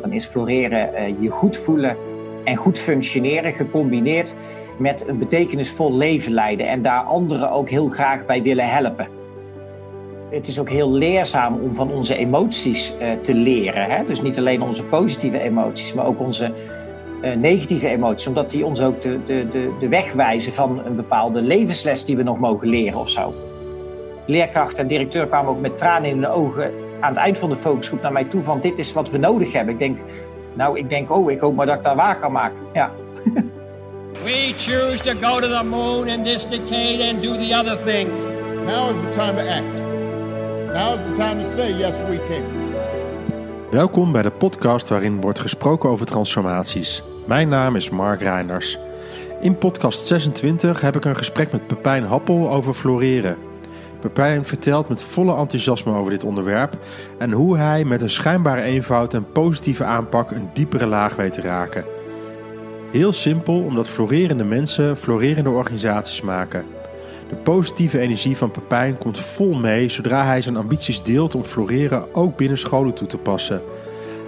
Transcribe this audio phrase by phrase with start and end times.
[0.00, 1.96] Dan is floreren je goed voelen
[2.44, 4.36] en goed functioneren gecombineerd
[4.76, 9.08] met een betekenisvol leven leiden en daar anderen ook heel graag bij willen helpen.
[10.30, 13.90] Het is ook heel leerzaam om van onze emoties uh, te leren.
[13.90, 14.06] Hè?
[14.06, 16.52] Dus niet alleen onze positieve emoties, maar ook onze
[17.22, 18.26] uh, negatieve emoties.
[18.26, 22.16] Omdat die ons ook de, de, de, de weg wijzen van een bepaalde levensles die
[22.16, 23.34] we nog mogen leren of zo.
[24.26, 26.70] Leerkracht en directeur kwamen ook met tranen in de ogen
[27.06, 29.52] aan het eind van de focusgroep naar mij toe van dit is wat we nodig
[29.52, 29.74] hebben.
[29.74, 29.98] Ik denk,
[30.54, 32.58] nou, ik denk, oh, ik hoop maar dat ik daar waar kan maken.
[32.72, 32.90] Ja.
[34.24, 38.12] We choose to go to the moon in this decade and do the other things.
[38.64, 39.74] Now is the time to act.
[40.72, 42.42] Now is the time to say yes we can.
[43.70, 47.02] Welkom bij de podcast waarin wordt gesproken over transformaties.
[47.26, 48.78] Mijn naam is Mark Reinders.
[49.40, 53.45] In podcast 26 heb ik een gesprek met Pepijn Happel over floreren.
[54.06, 56.78] Pepijn vertelt met volle enthousiasme over dit onderwerp
[57.18, 61.40] en hoe hij met een schijnbare eenvoud en positieve aanpak een diepere laag weet te
[61.40, 61.84] raken.
[62.90, 66.64] Heel simpel omdat florerende mensen florerende organisaties maken.
[67.28, 72.14] De positieve energie van Pepijn komt vol mee zodra hij zijn ambities deelt om floreren
[72.14, 73.62] ook binnen scholen toe te passen.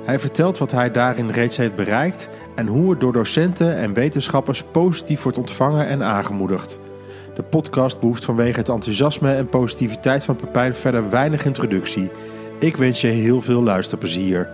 [0.05, 4.63] Hij vertelt wat hij daarin reeds heeft bereikt en hoe het door docenten en wetenschappers
[4.73, 6.81] positief wordt ontvangen en aangemoedigd.
[7.39, 12.11] De podcast behoeft vanwege het enthousiasme en positiviteit van Pepijn verder weinig introductie.
[12.59, 14.49] Ik wens je heel veel luisterplezier.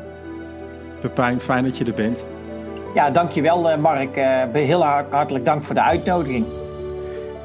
[1.01, 2.27] Pepijn, fijn dat je er bent.
[2.95, 4.17] Ja, dankjewel uh, Mark.
[4.17, 6.47] Uh, heel hartelijk dank voor de uitnodiging.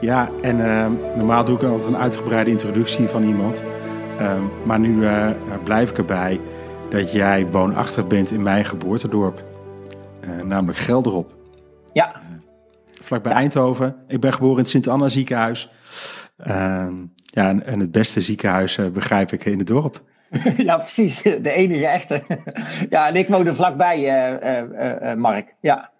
[0.01, 3.63] Ja, en uh, normaal doe ik altijd een uitgebreide introductie van iemand.
[4.17, 5.07] Ehm, maar nu
[5.63, 6.39] blijf ik erbij
[6.89, 9.43] dat jij woonachtig bent in mijn geboortedorp.
[10.43, 11.31] namelijk Gelderop.
[11.93, 12.11] Ja.
[13.09, 13.31] Vlakbij.
[13.31, 13.95] Eindhoven.
[14.07, 15.71] Ik ben geboren in het Sint-Anna ziekenhuis.
[16.37, 16.93] Ehm,
[17.23, 20.03] ja, en, en, het beste ziekenhuis begrijp ik in het dorp.
[20.57, 21.21] ja, precies.
[21.21, 22.23] De enige echte.
[22.89, 24.61] ja, en ik woon er vlakbij, uh,
[25.01, 25.55] uh, Mark.
[25.61, 25.91] Ja.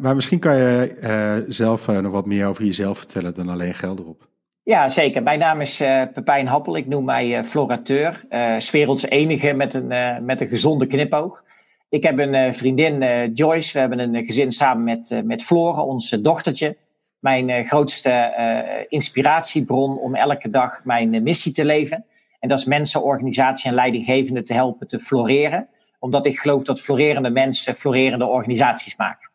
[0.00, 4.28] maar misschien kan je zelf nog wat meer over jezelf vertellen dan alleen Gelderop.
[4.62, 5.22] Ja, zeker.
[5.22, 5.76] Mijn naam is
[6.14, 6.76] Pepijn Happel.
[6.76, 8.24] Ik noem mij florateur.
[8.72, 11.44] Werelds enige met een, met een gezonde knipoog.
[11.90, 13.72] Ik heb een vriendin, Joyce.
[13.72, 16.76] We hebben een gezin samen met, met Flora, ons dochtertje.
[17.18, 22.04] Mijn grootste inspiratiebron om elke dag mijn missie te leven.
[22.38, 25.68] En dat is mensen, organisatie en leidinggevenden te helpen te floreren.
[25.98, 29.30] Omdat ik geloof dat florerende mensen florerende organisaties maken.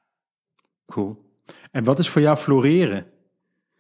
[0.86, 1.18] Cool.
[1.72, 3.06] En wat is voor jou floreren?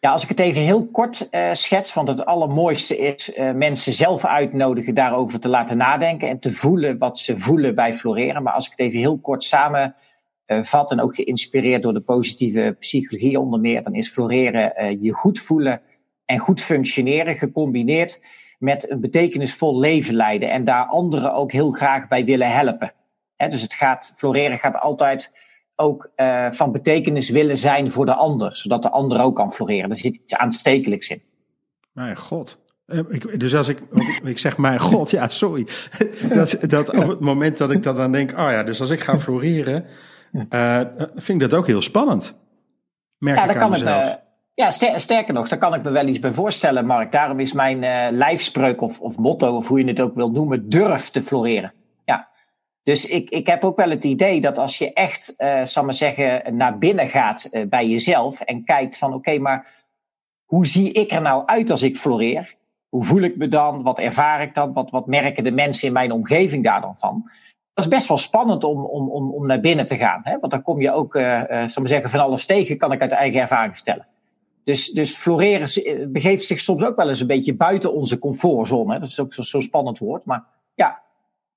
[0.05, 3.93] Ja, als ik het even heel kort uh, schets, want het allermooiste is uh, mensen
[3.93, 8.43] zelf uitnodigen daarover te laten nadenken en te voelen wat ze voelen bij floreren.
[8.43, 12.75] Maar als ik het even heel kort samenvat uh, en ook geïnspireerd door de positieve
[12.79, 15.81] psychologie onder meer, dan is floreren je goed voelen
[16.25, 18.25] en goed functioneren gecombineerd
[18.59, 22.93] met een betekenisvol leven leiden en daar anderen ook heel graag bij willen helpen.
[23.37, 25.31] dus het gaat, floreren gaat altijd
[25.75, 29.89] ook uh, van betekenis willen zijn voor de ander, zodat de ander ook kan floreren.
[29.89, 31.21] Er zit iets aanstekelijks in.
[31.91, 32.63] Mijn god.
[32.87, 35.67] Uh, ik, dus als ik, ik, ik, zeg mijn god, ja, sorry.
[36.35, 38.99] dat, dat op het moment dat ik dat dan denk, oh ja, dus als ik
[38.99, 39.85] ga floreren,
[40.49, 40.81] uh,
[41.15, 42.35] vind ik dat ook heel spannend.
[43.17, 44.11] Merk ja, dat kan mezelf.
[44.11, 44.19] Ik,
[44.53, 47.11] ja, sterker nog, daar kan ik me wel iets bij voorstellen, Mark.
[47.11, 50.69] Daarom is mijn uh, lijfspreuk of, of motto, of hoe je het ook wil noemen,
[50.69, 51.73] durf te floreren.
[52.85, 55.93] Dus ik, ik heb ook wel het idee dat als je echt, uh, zal maar
[55.93, 59.85] zeggen, naar binnen gaat uh, bij jezelf en kijkt van oké, maar
[60.45, 62.55] hoe zie ik er nou uit als ik floreer?
[62.89, 63.83] Hoe voel ik me dan?
[63.83, 64.73] Wat ervaar ik dan?
[64.73, 67.23] Wat, wat merken de mensen in mijn omgeving daar dan van?
[67.73, 70.21] Dat is best wel spannend om, om, om, om naar binnen te gaan.
[70.23, 70.39] Hè?
[70.39, 73.11] Want dan kom je ook, uh, zal maar zeggen, van alles tegen, kan ik uit
[73.11, 74.07] eigen ervaring vertellen.
[74.63, 78.93] Dus, dus floreren eh, begeeft zich soms ook wel eens een beetje buiten onze comfortzone.
[78.93, 78.99] Hè?
[78.99, 80.25] Dat is ook zo'n zo spannend woord.
[80.25, 81.03] Maar ja,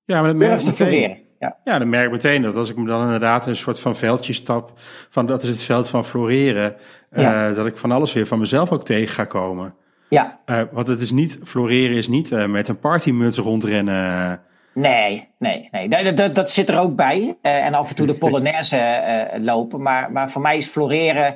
[0.09, 1.57] ja maar dan merk je meteen, ja.
[1.63, 4.33] ja, dan merk ik meteen dat als ik me dan inderdaad een soort van veldje
[4.33, 4.73] stap,
[5.09, 6.75] van dat is het veld van floreren,
[7.11, 7.49] ja.
[7.49, 9.73] uh, dat ik van alles weer van mezelf ook tegen ga komen.
[10.09, 10.39] Ja.
[10.45, 14.41] Uh, want het is niet, floreren is niet uh, met een partymuts rondrennen.
[14.73, 15.89] Nee, nee, nee.
[15.89, 17.37] Dat, dat, dat zit er ook bij.
[17.41, 19.81] En af en toe de Polonaise lopen.
[19.81, 21.35] Maar, maar voor mij is floreren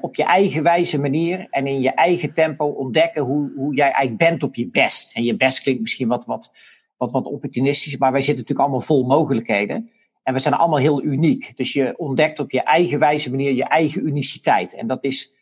[0.00, 4.18] op je eigen wijze manier en in je eigen tempo ontdekken hoe, hoe jij eigenlijk
[4.18, 5.16] bent op je best.
[5.16, 6.52] En je best klinkt misschien wat, wat,
[6.96, 9.90] wat, wat opportunistisch, maar wij zitten natuurlijk allemaal vol mogelijkheden.
[10.22, 11.56] En we zijn allemaal heel uniek.
[11.56, 14.74] Dus je ontdekt op je eigen wijze manier je eigen uniciteit.
[14.74, 15.32] En dat is,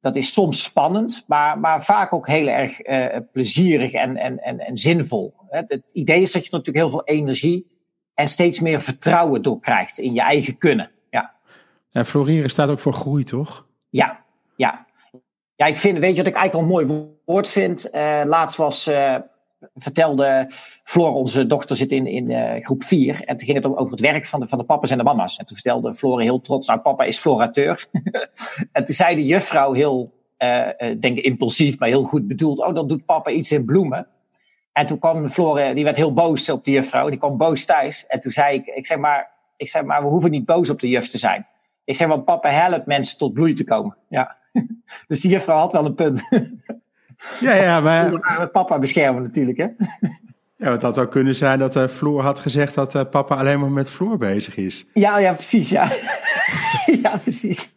[0.00, 4.58] dat is soms spannend, maar, maar vaak ook heel erg uh, plezierig en, en, en,
[4.58, 5.34] en zinvol.
[5.48, 7.66] Het idee is dat je natuurlijk heel veel energie
[8.14, 10.90] en steeds meer vertrouwen door krijgt in je eigen kunnen.
[11.96, 13.66] En floreren staat ook voor groei, toch?
[13.88, 14.24] Ja,
[14.56, 14.86] ja.
[15.54, 17.88] Ja, ik vind, weet je wat ik eigenlijk al een mooi woord vind?
[17.94, 19.16] Uh, laatst was uh,
[19.74, 20.50] vertelde
[20.84, 23.24] Floor, onze dochter zit in, in uh, groep 4.
[23.24, 25.36] En toen ging het over het werk van de, van de papa's en de mama's.
[25.36, 27.86] En toen vertelde Floor heel trots, nou papa is florateur.
[28.72, 30.68] en toen zei de juffrouw heel, uh,
[31.00, 32.58] denk impulsief, maar heel goed bedoeld.
[32.58, 34.06] Oh, dan doet papa iets in bloemen.
[34.72, 37.08] En toen kwam Floor, die werd heel boos op de juffrouw.
[37.08, 38.06] Die kwam boos thuis.
[38.06, 40.80] En toen zei ik, ik zeg maar, ik zeg maar, we hoeven niet boos op
[40.80, 41.46] de juf te zijn.
[41.84, 43.96] Ik zeg, want papa helpt mensen tot bloei te komen.
[44.08, 44.36] Ja.
[45.08, 46.22] dus die juffrouw had wel een punt.
[47.40, 48.20] Ja, ja, maar...
[48.52, 49.66] Papa beschermen natuurlijk, hè?
[50.56, 53.60] Ja, het had ook kunnen zijn dat uh, Floor had gezegd dat uh, papa alleen
[53.60, 54.86] maar met Floor bezig is.
[54.94, 55.92] Ja, ja, precies, ja.
[57.02, 57.74] ja, precies.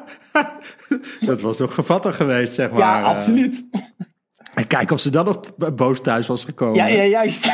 [1.20, 2.78] dat was toch gevatter geweest, zeg maar.
[2.78, 3.66] Ja, absoluut.
[4.54, 5.40] En kijk of ze dan nog
[5.74, 6.76] boos thuis was gekomen.
[6.76, 7.52] Ja, ja juist.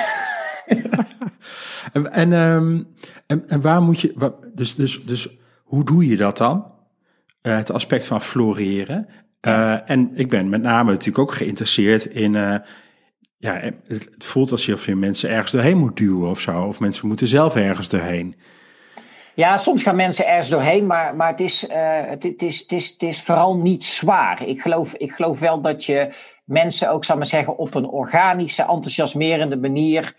[1.93, 2.87] en, en, um,
[3.27, 4.13] en, en, waar moet je...
[4.15, 5.29] Waar, dus, dus, dus
[5.63, 6.73] hoe doe je dat dan?
[7.43, 9.09] Uh, het aspect van floreren.
[9.47, 12.35] Uh, en ik ben met name natuurlijk ook geïnteresseerd in.
[12.35, 12.55] Uh,
[13.39, 16.65] ja, het, voelt alsof je mensen ergens doorheen moet duwen of zo.
[16.65, 18.35] Of mensen moeten zelf ergens doorheen.
[19.35, 22.89] Ja, soms gaan mensen ergens doorheen, maar, maar het, is, uh, het, is, het, is,
[22.89, 24.47] het is vooral niet zwaar.
[24.47, 26.09] Ik geloof, ik geloof wel dat je
[26.45, 30.15] mensen ook, zal maar zeggen, op een organische, enthousiasmerende manier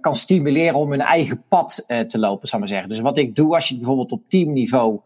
[0.00, 2.88] kan stimuleren om hun eigen pad te lopen, zal maar zeggen.
[2.88, 5.00] Dus wat ik doe als je bijvoorbeeld op teamniveau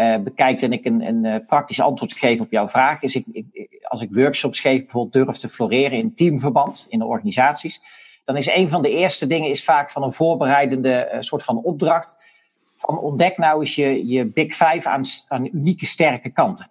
[0.00, 3.44] uh, bekijkt en ik een, een uh, praktisch antwoord geef op jouw vraag, is ik,
[3.82, 7.80] als ik workshops geef, bijvoorbeeld durf te floreren in teamverband in de organisaties,
[8.24, 11.62] dan is een van de eerste dingen is vaak van een voorbereidende uh, soort van
[11.62, 12.36] opdracht
[12.76, 16.70] van ontdek nou eens je, je big five aan, aan unieke sterke kanten.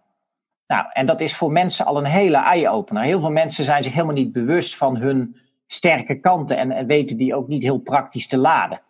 [0.68, 3.04] Nou, en dat is voor mensen al een hele eye-opener.
[3.04, 5.36] Heel veel mensen zijn zich helemaal niet bewust van hun
[5.68, 8.82] sterke kanten en, en weten die ook niet heel praktisch te laden.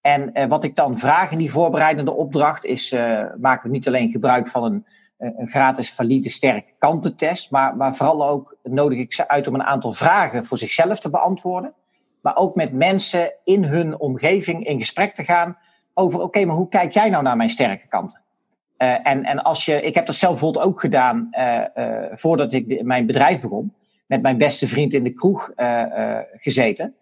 [0.00, 3.86] En uh, wat ik dan vraag in die voorbereidende opdracht is, uh, maken we niet
[3.86, 4.86] alleen gebruik van een,
[5.18, 9.62] een gratis valide sterke kantentest, maar, maar vooral ook nodig ik ze uit om een
[9.62, 11.74] aantal vragen voor zichzelf te beantwoorden.
[12.20, 15.56] Maar ook met mensen in hun omgeving in gesprek te gaan
[15.94, 18.20] over, oké, maar hoe kijk jij nou naar mijn sterke kanten?
[18.76, 21.30] En, en als je, ik heb dat zelf bijvoorbeeld ook gedaan
[22.12, 23.74] voordat ik mijn bedrijf begon,
[24.06, 25.52] met mijn beste vriend in de kroeg
[26.36, 26.94] gezeten.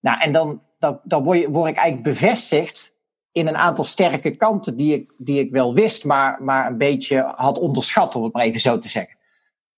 [0.00, 2.94] Nou, en dan dan, word, ik eigenlijk bevestigd
[3.32, 7.20] in een aantal sterke kanten die ik, die ik wel wist, maar, maar een beetje
[7.36, 9.16] had onderschat, om het maar even zo te zeggen.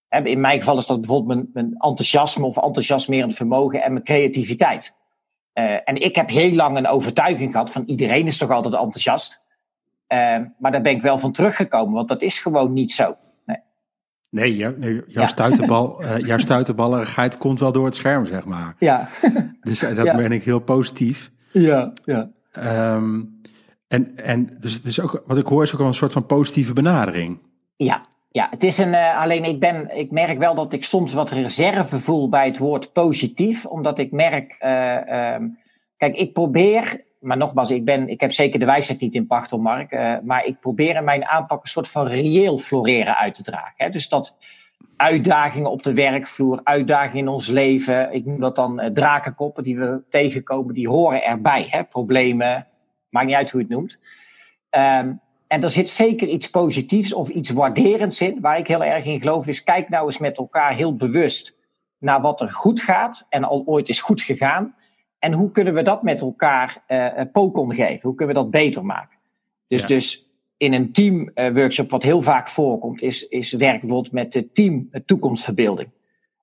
[0.08, 4.96] In mijn geval is dat bijvoorbeeld mijn, mijn enthousiasme of enthousiasmerend vermogen en mijn creativiteit.
[5.58, 9.42] Uh, en ik heb heel lang een overtuiging gehad van iedereen is toch altijd enthousiast.
[10.08, 13.16] Uh, maar daar ben ik wel van teruggekomen, want dat is gewoon niet zo.
[14.30, 15.26] Nee, jouw, jouw, ja.
[15.26, 18.74] stuiterbal, uh, jouw stuiterballerigheid komt wel door het scherm, zeg maar.
[18.78, 19.08] Ja.
[19.60, 20.16] dus uh, dat ja.
[20.16, 21.30] ben ik heel positief.
[21.52, 22.30] Ja, ja.
[22.94, 23.40] Um,
[23.88, 26.26] en, en dus het is ook, wat ik hoor, is ook wel een soort van
[26.26, 27.38] positieve benadering.
[27.76, 28.88] Ja, ja, het is een.
[28.88, 32.58] Uh, alleen ik ben, ik merk wel dat ik soms wat reserve voel bij het
[32.58, 34.56] woord positief, omdat ik merk.
[35.40, 35.58] Um,
[35.96, 39.56] kijk, ik probeer maar nogmaals, ik, ben, ik heb zeker de wijsheid niet in pacht
[39.56, 39.92] Mark.
[39.92, 43.74] Uh, maar ik probeer in mijn aanpak een soort van reëel floreren uit te dragen.
[43.76, 43.90] Hè?
[43.90, 44.36] Dus dat
[44.96, 48.12] uitdagingen op de werkvloer, uitdagingen in ons leven.
[48.12, 51.66] Ik noem dat dan uh, drakenkoppen die we tegenkomen, die horen erbij.
[51.70, 51.84] Hè?
[51.84, 52.66] Problemen,
[53.08, 54.00] maakt niet uit hoe je het noemt.
[54.70, 58.40] Um, en er zit zeker iets positiefs of iets waarderends in.
[58.40, 61.56] Waar ik heel erg in geloof is, kijk nou eens met elkaar heel bewust
[61.98, 64.74] naar wat er goed gaat en al ooit is goed gegaan.
[65.18, 68.02] En hoe kunnen we dat met elkaar uh, pokon geven?
[68.02, 69.16] Hoe kunnen we dat beter maken?
[69.66, 69.86] Dus, ja.
[69.86, 74.52] dus in een teamworkshop, uh, wat heel vaak voorkomt, is, is werk bijvoorbeeld met de
[74.52, 75.88] team toekomstverbeelding.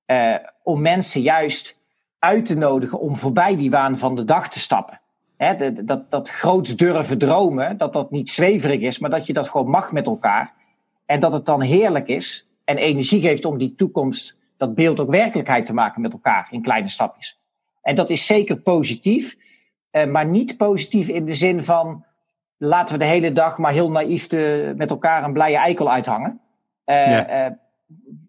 [0.08, 1.80] Uh, om mensen juist
[2.20, 5.00] uit te nodigen om voorbij die waan van de dag te stappen.
[5.38, 9.34] Hè, de, dat, dat groots durven dromen, dat dat niet zweverig is, maar dat je
[9.34, 10.54] dat gewoon mag met elkaar.
[11.06, 15.10] En dat het dan heerlijk is en energie geeft om die toekomst, dat beeld ook
[15.10, 17.40] werkelijkheid te maken met elkaar in kleine stapjes.
[17.86, 19.36] En dat is zeker positief,
[19.92, 22.06] uh, maar niet positief in de zin van
[22.58, 26.40] laten we de hele dag maar heel naïef te, met elkaar een blije eikel uithangen.
[26.86, 27.46] Ja.
[27.46, 27.52] uh,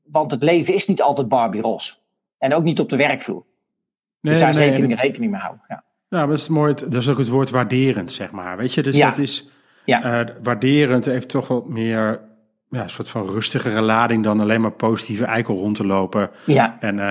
[0.04, 1.94] want het leven is niet altijd Barbie roze.
[2.38, 3.44] En ook niet op de werkvloer.
[4.20, 5.64] Nee, dus daar nee, zeker nee, rekening mee houden.
[5.68, 5.84] Ja.
[6.08, 6.74] Ja, dat is mooi.
[6.74, 8.56] Dat is ook het woord waarderend, zeg maar.
[8.56, 9.08] Weet je, dus ja.
[9.08, 9.48] dat is
[9.84, 10.26] ja.
[10.42, 12.20] waarderend heeft toch wat meer
[12.70, 16.30] ja, een soort van rustigere lading dan alleen maar positieve eikel rond te lopen.
[16.46, 16.76] Ja.
[16.80, 17.02] En uh,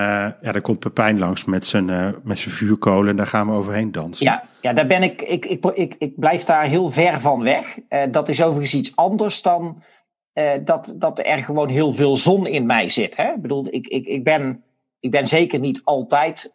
[0.41, 3.53] ja, daar komt Pepijn langs met zijn, uh, met zijn vuurkolen en daar gaan we
[3.53, 4.25] overheen dansen.
[4.25, 7.79] Ja, ja daar ben ik, ik, ik, ik, ik blijf daar heel ver van weg.
[7.89, 9.83] Uh, dat is overigens iets anders dan
[10.63, 13.17] dat, dat er gewoon heel veel zon in mij zit.
[13.17, 13.31] Hè?
[13.31, 14.63] Ik bedoel, ik, ik, ik, ben,
[14.99, 16.51] ik ben zeker niet altijd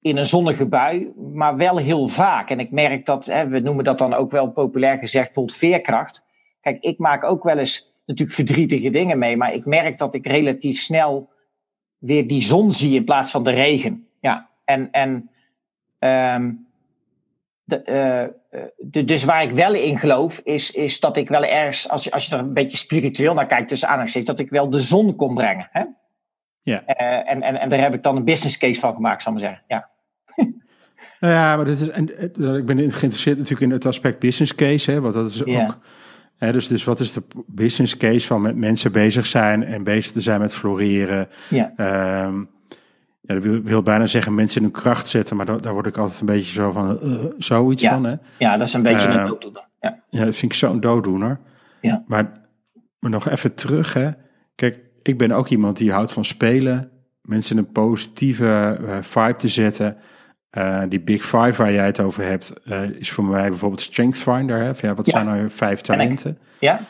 [0.00, 2.50] in een zonnige bui, maar wel heel vaak.
[2.50, 6.24] En ik merk dat, hè, we noemen dat dan ook wel populair gezegd, bijvoorbeeld veerkracht
[6.62, 10.26] Kijk, ik maak ook wel eens natuurlijk verdrietige dingen mee, maar ik merk dat ik
[10.26, 11.30] relatief snel
[11.98, 14.06] weer die zon zie in plaats van de regen.
[14.20, 15.30] Ja, en, en
[15.98, 16.52] ehm,
[17.64, 17.82] de,
[18.52, 22.10] uh, de, dus waar ik wel in geloof, is, is dat ik wel ergens, als,
[22.10, 25.16] als je er een beetje spiritueel naar kijkt, tussen aanhalingstekens, dat ik wel de zon
[25.16, 25.68] kon brengen.
[25.70, 25.84] Hè?
[26.62, 26.82] Ja.
[26.86, 29.38] Uh, en, en, en daar heb ik dan een business case van gemaakt, zal ik
[29.38, 29.64] maar zeggen.
[29.68, 29.90] Ja.
[31.20, 32.20] nou ja, maar dit is, en,
[32.56, 35.78] ik ben geïnteresseerd natuurlijk in het aspect business case, hè, want dat is ook.
[36.50, 40.20] Dus, dus wat is de business case van met mensen bezig zijn en bezig te
[40.20, 41.28] zijn met floreren?
[41.48, 41.72] Ja.
[41.76, 42.38] Ehm,
[43.20, 45.86] ja, dat wil, wil bijna zeggen mensen in hun kracht zetten, maar daar, daar word
[45.86, 47.90] ik altijd een beetje zo van, uh, zoiets Ja.
[47.90, 48.04] van.
[48.04, 48.14] Hè?
[48.38, 49.68] ja, dat is een beetje Uh, een dooddoener.
[49.80, 50.02] Ja.
[50.10, 51.40] Ja, dat vind ik zo'n dooddoener.
[51.80, 52.04] Ja.
[52.06, 52.30] Maar,
[52.98, 54.10] maar nog even terug, hè.
[54.54, 56.90] Kijk, ik ben ook iemand die houdt van spelen.
[57.22, 59.96] Mensen in een positieve eh, vibe te zetten.
[60.52, 64.18] Eh, die Big Five waar jij het over hebt, eh, is voor mij bijvoorbeeld Strength
[64.18, 64.58] Finder.
[64.62, 64.74] Hè?
[64.74, 65.12] Van, ja, wat Ja.
[65.12, 66.38] zijn nou je vijf talenten?
[66.60, 66.80] ja,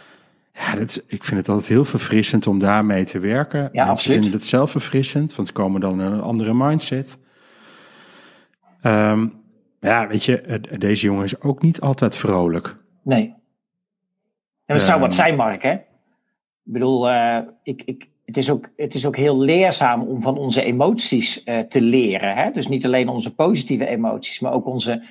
[0.54, 3.60] Ja, dat is, ik vind het altijd heel verfrissend om daarmee te werken.
[3.62, 4.18] Mensen absoluut.
[4.20, 7.18] vinden het zelf verfrissend, want ze komen dan in een andere mindset.
[8.80, 9.26] Ehm,
[9.80, 12.74] ja, weet je, eh, deze jongen is ook niet altijd vrolijk.
[13.02, 13.34] nee.
[14.66, 15.06] En het zou Ehm.
[15.06, 15.72] wat zijn, Mark, hè?
[15.72, 15.82] Ik
[16.72, 17.10] bedoel,
[17.62, 21.58] ik, ik, het, is ook, het is ook heel leerzaam om van onze emoties eh,
[21.58, 22.36] te leren.
[22.36, 22.50] Hè?
[22.50, 25.02] Dus niet alleen onze positieve emoties, maar ook onze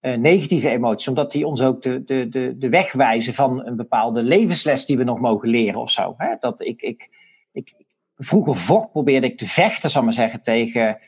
[0.00, 1.08] eh, negatieve emoties.
[1.08, 4.96] Omdat die ons ook de, de, de, de weg wijzen van een bepaalde levensles die
[4.96, 6.14] we nog mogen leren of zo.
[6.16, 6.34] Hè?
[6.40, 7.08] Dat ik, ik,
[7.52, 7.74] ik,
[8.16, 10.98] vroeger vocht probeerde ik te vechten, zal maar zeggen, tegen,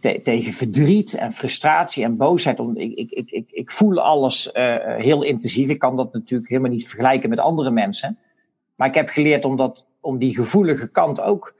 [0.00, 2.58] te- tegen verdriet en frustratie en boosheid.
[2.74, 5.68] Ik, ik, ik, ik, voel alles eh, heel intensief.
[5.68, 8.18] Ik kan dat natuurlijk helemaal niet vergelijken met andere mensen.
[8.74, 11.54] Maar ik heb geleerd om, dat, om die gevoelige kant ook.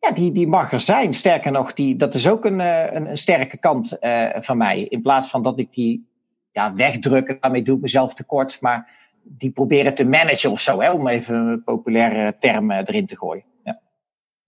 [0.00, 1.12] Ja, die, die mag er zijn.
[1.12, 4.82] Sterker nog, die, dat is ook een, eh, een, een sterke kant eh, van mij.
[4.82, 6.06] In plaats van dat ik die
[6.52, 8.60] ja, wegdruk, daarmee doe ik mezelf tekort.
[8.60, 13.06] Maar die proberen te managen of zo, hè, om even een populaire term eh, erin
[13.06, 13.44] te gooien.
[13.64, 13.80] Ja.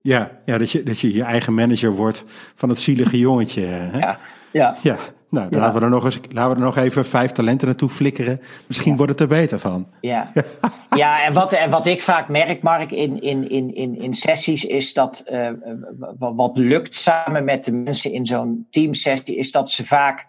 [0.00, 2.24] Ja, ja dat, je, dat je je eigen manager wordt
[2.54, 3.62] van het zielige jongetje.
[3.62, 3.98] Hè?
[3.98, 4.18] Ja.
[4.52, 4.76] Ja.
[4.82, 4.96] Ja,
[5.30, 5.58] nou, Ja.
[5.58, 8.40] Laten, we er nog eens, laten we er nog even vijf talenten naartoe flikkeren.
[8.66, 9.86] Misschien wordt het er beter van.
[10.00, 10.32] Ja,
[10.96, 14.64] ja en, wat, en wat ik vaak merk, Mark, in, in, in, in, in sessies,
[14.64, 15.48] is dat eh,
[16.18, 20.26] wat, wat lukt samen met de mensen in zo'n teamsessie, is dat ze vaak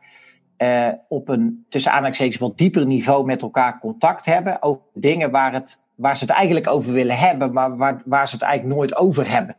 [0.58, 5.54] eh, op een tussen aanhalingstekens wat dieper niveau met elkaar contact hebben over dingen waar,
[5.54, 8.96] het, waar ze het eigenlijk over willen hebben, maar waar, waar ze het eigenlijk nooit
[8.96, 9.56] over hebben.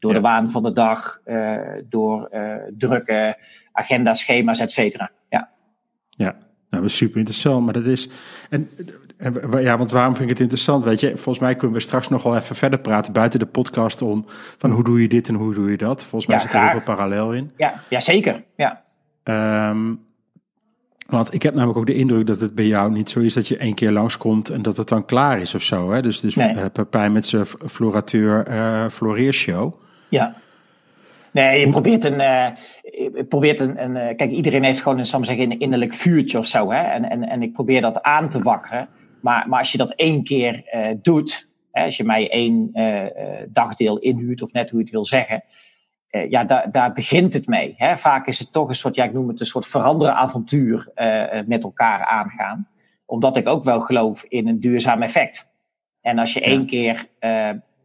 [0.00, 0.16] Door Ja.
[0.16, 3.36] de waan van de dag, eh, door eh, drukke
[3.72, 5.10] agendaschema's, et cetera.
[5.28, 5.48] Ja.
[6.10, 6.24] Ja,
[6.70, 7.64] nou, dat is super interessant.
[7.64, 8.08] Maar dat is.
[8.50, 8.70] En,
[9.16, 10.84] en ja, want waarom vind ik het interessant?
[10.84, 14.02] Weet je, volgens mij kunnen we straks nog wel even verder praten buiten de podcast
[14.02, 14.24] om
[14.58, 16.00] van hoe doe je dit en hoe doe je dat.
[16.00, 17.50] Volgens mij Ja, zit er heel veel parallel in.
[17.56, 18.44] Ja, ja, zeker.
[18.56, 18.82] Ja.
[19.22, 19.94] Ehm,
[21.06, 23.48] want ik heb namelijk ook de indruk dat het bij jou niet zo is dat
[23.48, 25.90] je één keer langskomt en dat het dan klaar is of zo.
[25.90, 26.02] Hè?
[26.02, 26.48] Dus, dus Nee.
[26.54, 29.74] eh, Pepijn met zijn florateur eh floreershow.
[30.10, 30.34] Ja.
[31.32, 32.20] Nee, je probeert een.
[32.20, 32.46] eh,
[32.82, 36.38] je probeert een, een eh, kijk, iedereen heeft gewoon een, maar zeggen, een innerlijk vuurtje
[36.38, 36.70] of zo.
[36.72, 36.82] Hè?
[36.82, 38.88] En, en, en ik probeer dat aan te wakkeren.
[39.20, 41.48] Maar, maar als je dat één keer eh, doet.
[41.72, 42.70] Hè, als je mij één
[43.48, 45.44] dagdeel inhuurt, of net hoe je het wil zeggen.
[46.28, 47.74] ja, daar, daar begint het mee.
[47.76, 47.96] Hè?
[47.96, 50.88] Vaak is het toch een soort, ja, ik noem het een soort veranderen avontuur
[51.46, 52.68] met elkaar aangaan.
[53.06, 55.50] Omdat ik ook wel geloof in een duurzaam effect.
[56.00, 56.46] En als je Ja.
[56.46, 57.06] één keer.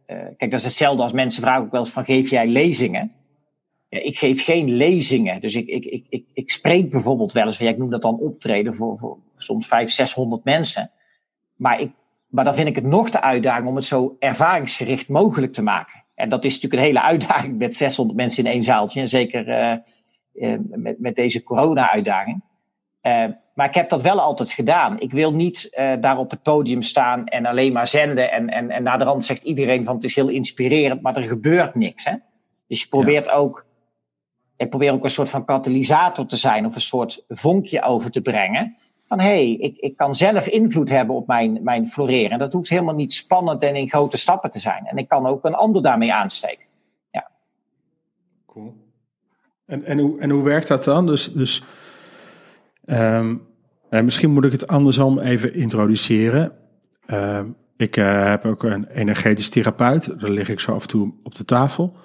[0.06, 3.12] Eh, kijk, dat is hetzelfde als mensen vragen ook wel eens van geef jij lezingen?
[3.88, 5.40] Ja, ik geef geen lezingen.
[5.40, 8.74] Dus ik, ik, ik, ik, ik spreek bijvoorbeeld wel eens, ik noem dat dan optreden
[8.74, 10.90] voor, voor soms 500, 600 mensen.
[11.56, 11.90] Maar, ik,
[12.26, 16.04] maar dan vind ik het nog de uitdaging om het zo ervaringsgericht mogelijk te maken.
[16.14, 19.00] En dat is natuurlijk een hele uitdaging met 600 mensen in één zaaltje.
[19.00, 19.72] En zeker eh,
[20.34, 22.42] eh, met, met deze corona-uitdaging.
[23.00, 23.24] Eh,
[23.56, 25.00] maar ik heb dat wel altijd gedaan.
[25.00, 28.32] Ik wil niet eh, daar op het podium staan en alleen maar zenden.
[28.32, 31.22] En, en, en na de rand zegt iedereen van het is heel inspirerend, maar er
[31.22, 32.04] gebeurt niks.
[32.04, 32.14] Hè?
[32.66, 33.66] Dus je probeert ook,
[34.56, 38.20] ik probeer ook een soort van katalysator te zijn of een soort vonkje over te
[38.20, 38.76] brengen.
[39.06, 42.30] Van hé, hey, ik, ik kan zelf invloed hebben op mijn, mijn floreren.
[42.30, 44.86] En dat hoeft helemaal niet spannend en in grote stappen te zijn.
[44.86, 46.64] En ik kan ook een ander daarmee aansteken.
[48.46, 48.74] Cool.
[49.66, 51.06] En, en, hoe, en hoe werkt dat dan?
[51.06, 51.62] Dus, dus
[52.84, 53.36] ehm,
[53.90, 56.52] eh, misschien moet ik het andersom even introduceren.
[57.06, 60.20] Ehm, ik eh, heb ook een energetisch therapeut.
[60.20, 61.96] Daar lig ik zo af en toe op de tafel.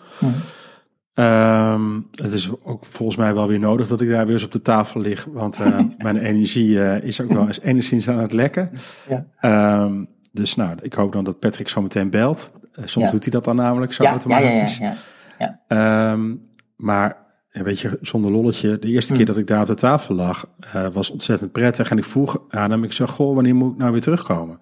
[1.14, 4.52] Ehm, het is ook volgens mij wel weer nodig dat ik daar weer eens op
[4.52, 5.26] de tafel lig.
[5.32, 8.70] Want eh, mijn energie eh, is ook wel eens enigszins aan het lekken.
[9.10, 9.26] Ja.
[9.40, 12.52] Ehm, dus nou, ik hoop dan dat Patrick zo meteen belt.
[12.74, 13.12] Eh, soms Ja.
[13.12, 14.78] doet hij dat dan namelijk zo Ja, ja, ja, automatisch.
[14.78, 14.94] ja,
[15.40, 15.60] ja.
[15.68, 16.36] Ehm,
[16.76, 17.18] maar
[17.51, 20.46] ja, weet je, zonder lolletje, de eerste keer dat ik daar op de tafel lag,
[20.60, 21.91] eh, was ontzettend prettig.
[21.91, 24.60] En ik vroeg aan hem, ik zei, goh, wanneer moet ik nou weer terugkomen?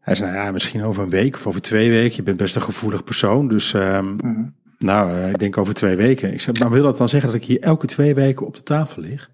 [0.00, 2.16] Hij zei, nou ja, misschien over een week of over twee weken.
[2.16, 4.16] Je bent best een gevoelig persoon, dus um,
[4.78, 6.32] nou, uh, ik denk over twee weken.
[6.32, 8.62] Ik zei, maar wil dat dan zeggen dat ik hier elke twee weken op de
[8.62, 9.30] tafel lig?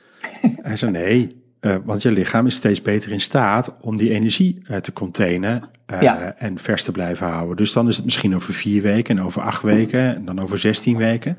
[0.62, 4.62] Hij zei, nee, uh, want je lichaam is steeds beter in staat om die energie
[4.70, 5.62] uh, te containen
[6.00, 6.34] ja.
[6.38, 7.56] en vers te blijven houden.
[7.56, 10.58] Dus dan is het misschien over vier weken en over acht weken en dan over
[10.58, 11.38] zestien weken.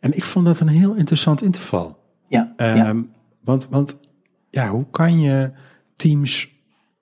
[0.00, 1.98] En ik vond dat een heel interessant interval.
[2.28, 2.94] Ja, um, ja.
[3.44, 3.96] Want, want
[4.50, 5.50] ja, hoe kan je
[5.96, 6.48] teams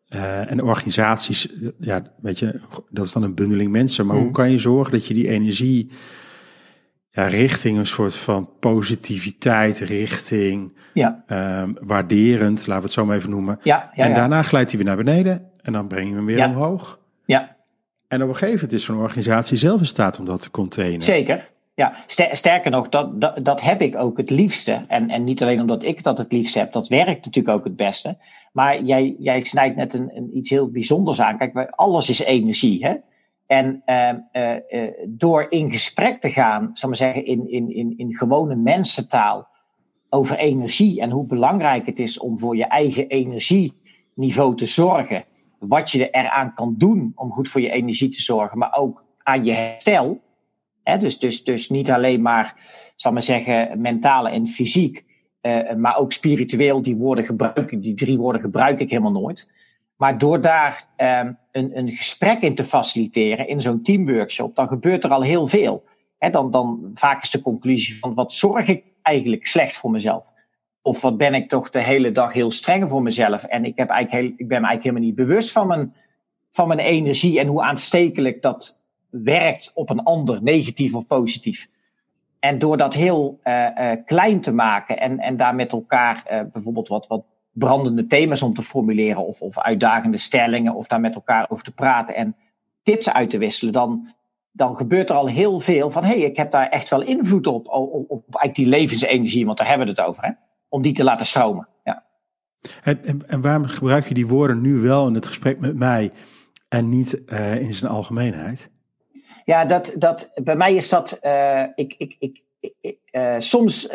[0.09, 4.23] en organisaties, ja, weet je, dat is dan een bundeling mensen, maar mm.
[4.23, 5.91] hoe kan je zorgen dat je die energie
[7.19, 11.25] ja, richting een soort van positiviteit, richting ja.
[11.63, 13.59] um, waarderend, laten we het zo maar even noemen.
[13.63, 16.45] Ja, ja, en daarna glijdt hij weer naar beneden en dan breng je hem weer
[16.45, 16.99] omhoog.
[17.25, 17.57] Ja.
[18.09, 21.03] En op een gegeven moment is zo'n organisatie zelf in staat om dat te containen.
[21.03, 21.51] Zeker.
[21.75, 21.95] Ja,
[22.33, 24.81] sterker nog, dat, dat, dat heb ik ook het liefste.
[24.89, 27.77] En, en niet alleen omdat ik dat het liefst heb, dat werkt natuurlijk ook het
[27.77, 28.17] beste.
[28.53, 31.39] Maar jij, jij snijdt net een, een iets heel bijzonders aan.
[31.39, 32.87] Kijk, alles is energie.
[32.87, 32.95] Hè?
[33.49, 38.15] En uh, uh, door in gesprek te gaan, zal maar zeggen, in, in, in, in
[38.15, 39.49] gewone mensentaal
[40.09, 45.25] over energie en hoe belangrijk het is om voor je eigen energieniveau te zorgen.
[45.59, 49.45] Wat je eraan kan doen om goed voor je energie te zorgen, maar ook aan
[49.45, 50.21] je herstel
[50.97, 52.55] dus, dus, dus niet alleen maar,
[52.95, 55.05] zal maar zeggen, mentale en fysiek,
[55.43, 56.83] uh, maar ook spiritueel.
[56.83, 59.51] Die woorden gebruiken, die drie woorden gebruik ik helemaal nooit.
[59.99, 65.05] Maar door daar um, een, een gesprek in te faciliteren in zo'n teamworkshop, dan gebeurt
[65.05, 65.85] er al heel veel.
[66.19, 70.33] Dan, dan vaak is de conclusie van wat zorg ik eigenlijk slecht voor mezelf?
[70.83, 73.45] Of wat ben ik toch de hele dag heel streng voor mezelf?
[73.45, 75.95] En ik, heb eigenlijk heel, ik ben me eigenlijk helemaal niet bewust van mijn,
[76.51, 78.79] van mijn energie en hoe aanstekelijk dat,
[79.11, 81.69] werkt op een ander, negatief of positief.
[82.39, 86.41] En door dat heel uh, uh, klein te maken en, en daar met elkaar uh,
[86.53, 87.25] bijvoorbeeld wat, wat
[87.59, 91.75] brandende thema's om te formuleren of, of uitdagende stellingen of daar met elkaar over te
[91.75, 92.37] praten en
[92.83, 94.09] tips uit te wisselen, dan,
[94.51, 97.47] dan gebeurt er al heel veel van hé, hey, ik heb daar echt wel invloed
[97.47, 100.31] op, op, op, eigenlijk die levensenergie, want daar hebben we het over, hè?
[100.69, 101.69] om die te laten stromen.
[101.85, 102.05] Ja.
[102.83, 106.11] En, en, en waarom gebruik je die woorden nu wel in het gesprek met mij
[106.69, 107.13] en niet
[107.59, 108.71] in zijn algemeenheid?
[109.45, 111.19] Ja, dat, dat, bij mij is dat.
[111.23, 112.43] Uh, ik, ik, ik,
[113.13, 113.89] uh, soms.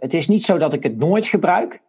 [0.00, 1.82] Het is niet zo dat ik het nooit gebruik.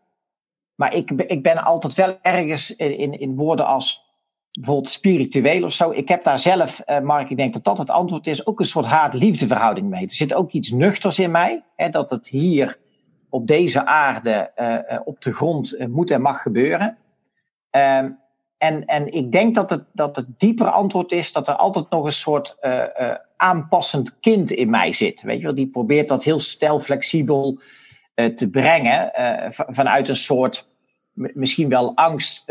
[0.76, 4.12] Maar ik, ik ben altijd wel ergens in, in, in woorden als
[4.52, 5.92] bijvoorbeeld spiritueel of zo.
[5.92, 8.86] Ik heb daar zelf, Mark, ik denk dat dat het antwoord is, ook een soort
[8.86, 10.06] haat-liefde verhouding mee.
[10.06, 11.64] Er zit ook iets nuchters in mij.
[11.76, 12.80] Hè, dat het hier
[13.30, 14.52] op deze aarde,
[15.06, 16.98] op de grond, moet en mag gebeuren.
[17.70, 18.12] Ehm,
[18.58, 22.06] en, en ik denk dat het, dat het diepere antwoord is dat er altijd nog
[22.06, 22.58] een soort
[23.38, 25.22] aanpassend kind in mij zit.
[25.22, 27.64] Weet je wel, die probeert dat heel stijlflexibel uh,
[28.14, 29.12] te brengen
[29.52, 30.70] vanuit een soort
[31.14, 32.46] misschien wel angst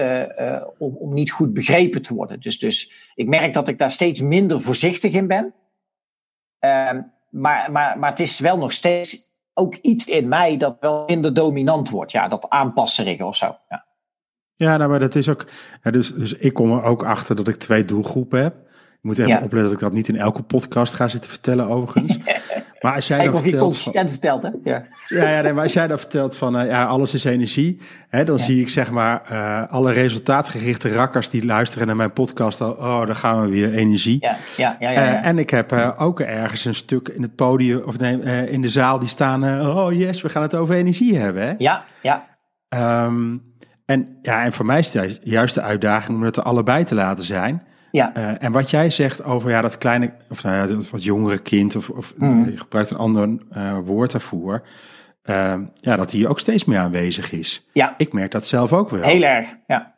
[0.79, 2.41] om, om niet goed begrepen te worden.
[2.41, 5.55] Dus, dus ik merk dat ik daar steeds minder voorzichtig in ben.
[6.59, 11.05] Ehm, maar, maar, maar het is wel nog steeds ook iets in mij dat wel
[11.07, 12.13] minder dominant wordt.
[12.13, 13.57] Ja, dat aanpasserige of zo.
[13.69, 13.85] Ja.
[14.55, 15.47] Ja, nou, maar dat is ook.
[15.81, 18.55] dus, dus ik kom er ook achter dat ik twee doelgroepen heb.
[19.03, 19.37] Ik moet even ja.
[19.37, 22.19] opletten dat ik dat niet in elke podcast ga zitten vertellen, overigens.
[22.83, 23.63] Maar als jij dan vertelt.
[23.63, 24.49] consistent vertelt, hè?
[24.63, 27.81] Ja, ja, ja nee, maar als jij dan vertelt van uh, ja, alles is energie,
[28.09, 28.43] hè, dan ja.
[28.43, 32.71] zie ik zeg maar uh, alle resultaatgerichte rakkers die luisteren naar mijn podcast al.
[32.71, 34.17] Oh, daar gaan we weer energie.
[34.21, 34.91] Ja, ja, ja.
[34.91, 35.21] ja, ja.
[35.21, 38.69] Uh, en ik heb ook ergens een stuk in het podium of nee, in de
[38.69, 39.67] zaal die staan.
[39.67, 41.43] oh yes, we gaan het over energie hebben.
[41.43, 41.55] Hè?
[41.59, 42.27] Ja, ja.
[43.05, 43.43] Um,
[43.87, 46.95] en, ja, en voor mij is het juist de uitdaging om het er allebei te
[46.95, 47.63] laten zijn.
[47.93, 48.13] Ja.
[48.17, 51.39] Uh, en wat jij zegt over ja, dat kleine, of nou ja, dat wat jongere
[51.39, 52.51] kind, of, of mm.
[52.51, 54.63] je gebruikt een ander uh, woord daarvoor.
[55.25, 57.69] Uh, ja, dat die ook steeds meer aanwezig is.
[57.73, 57.95] Ja.
[57.97, 59.03] Ik merk dat zelf ook wel.
[59.03, 59.95] Heel erg, ja.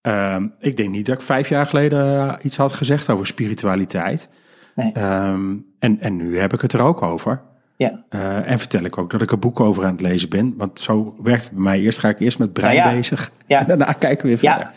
[0.00, 4.28] Ehm, ik denk niet dat ik vijf jaar geleden iets had gezegd over spiritualiteit.
[4.74, 4.92] Nee.
[4.96, 7.40] Um, en, en nu heb ik het er ook over.
[7.76, 8.04] Ja.
[8.10, 10.54] Uh, en vertel ik ook dat ik een boek over aan het lezen ben.
[10.56, 11.80] Want zo werkt het bij mij.
[11.80, 12.96] Eerst ga ik eerst met brein ja, ja.
[12.96, 13.30] bezig.
[13.46, 13.60] Ja.
[13.60, 14.72] En daarna kijken we weer verder.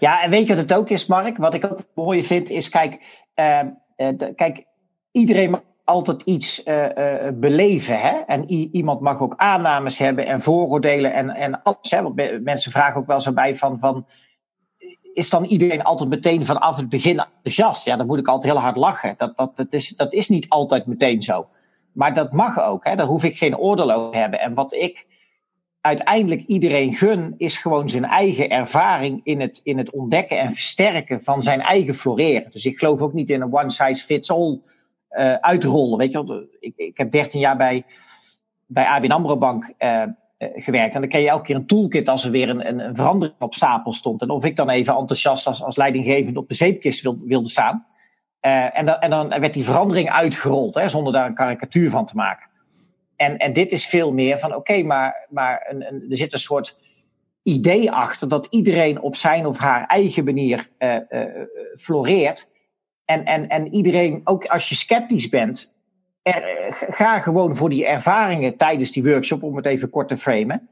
[0.00, 1.36] Ja, en weet je wat het ook is, Mark?
[1.36, 3.60] Wat ik ook mooi vind, is kijk, uh,
[3.96, 4.64] de, kijk
[5.12, 6.62] iedereen mag altijd iets
[7.34, 8.00] beleven.
[8.00, 8.18] Hè?
[8.18, 11.90] En iemand mag ook aannames hebben en vooroordelen en, en alles.
[11.90, 12.02] Hè?
[12.40, 14.06] Mensen vragen ook wel zo bij van, van
[15.12, 17.84] is dan iedereen altijd meteen vanaf het begin enthousiast?
[17.84, 19.14] Ja, dan moet ik altijd heel hard lachen.
[19.16, 21.48] Dat, dat, dat, is, dat is niet altijd meteen zo.
[21.92, 22.96] Maar dat mag ook, hè?
[22.96, 24.40] daar hoef ik geen oordeel over te hebben.
[24.40, 25.06] En wat ik
[25.80, 31.22] uiteindelijk iedereen gun, is gewoon zijn eigen ervaring in het, in het ontdekken en versterken
[31.22, 32.50] van zijn eigen floreren.
[32.50, 34.60] Dus ik geloof ook niet in een one size fits all
[35.10, 35.98] uh, uitrollen.
[35.98, 36.48] Weet je?
[36.60, 37.84] Ik, ik heb 13 jaar bij,
[38.66, 40.02] bij ABN AMRO Bank uh,
[40.38, 40.94] gewerkt.
[40.94, 43.54] En dan kreeg je elke keer een toolkit als er weer een, een, verandering op
[43.54, 44.22] stapel stond.
[44.22, 47.86] En of ik dan even enthousiast als, als leidinggevende op de zeepkist wilde, wilde staan.
[48.40, 52.16] en, dan, en dan werd die verandering uitgerold, hè, zonder daar een karikatuur van te
[52.16, 52.49] maken.
[53.20, 56.38] En, en dit is veel meer van, oké, maar, maar een, een, er zit een
[56.38, 56.78] soort
[57.42, 61.24] idee achter dat iedereen op zijn of haar eigen manier uh, uh,
[61.78, 62.50] floreert.
[63.04, 65.74] En, en, en iedereen, ook als je sceptisch bent,
[66.22, 66.42] er,
[66.88, 70.68] ga gewoon voor die ervaringen tijdens die workshop, om het even kort te framen.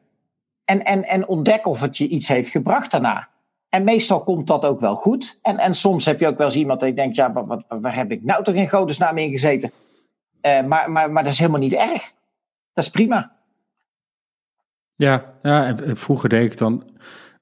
[0.64, 3.28] En, en, en ontdek of het je iets heeft gebracht daarna.
[3.68, 5.38] En meestal komt dat ook wel goed.
[5.42, 7.94] En, en soms heb je ook wel eens iemand die denkt, ja, wat, wat, waar
[7.94, 9.72] heb ik nou toch in godesnaam in gezeten?
[10.42, 12.16] Maar, maar, maar dat is helemaal niet erg.
[12.72, 13.36] Dat is prima.
[14.94, 16.90] Ja, ja en vroeger deed ik dan,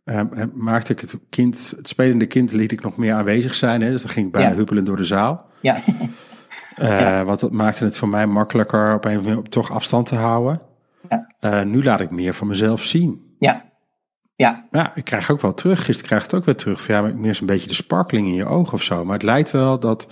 [0.04, 0.22] uh,
[0.54, 3.80] maakte ik het kind, het spelende kind liet ik nog meer aanwezig zijn.
[3.80, 3.90] Hè?
[3.90, 4.54] Dus dan ging ik bijna ja.
[4.54, 5.46] huppelen door de zaal.
[5.60, 5.76] Ja.
[5.86, 7.24] Uh, ja.
[7.24, 10.60] Want dat maakte het voor mij makkelijker op een of andere toch afstand te houden.
[11.08, 11.34] Ja.
[11.40, 13.34] Uh, nu laat ik meer van mezelf zien.
[13.38, 13.64] Ja.
[14.34, 14.66] Ja.
[14.70, 15.84] ja, ik krijg ook wel terug.
[15.84, 16.86] Gisteren krijg ik het ook weer terug.
[16.86, 19.04] Ja, meer een beetje de sparkling in je ogen of zo.
[19.04, 20.08] Maar het lijkt wel dat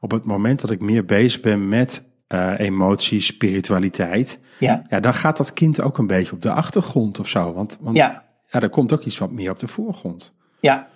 [0.00, 4.40] op het moment dat ik meer bezig ben met uh, emotie, spiritualiteit.
[4.58, 4.82] Ja.
[4.88, 7.52] ja, dan gaat dat kind ook een beetje op de achtergrond of zo.
[7.52, 8.24] Want, want ja.
[8.46, 10.34] ja, er komt ook iets wat meer op de voorgrond.
[10.60, 10.88] Ja,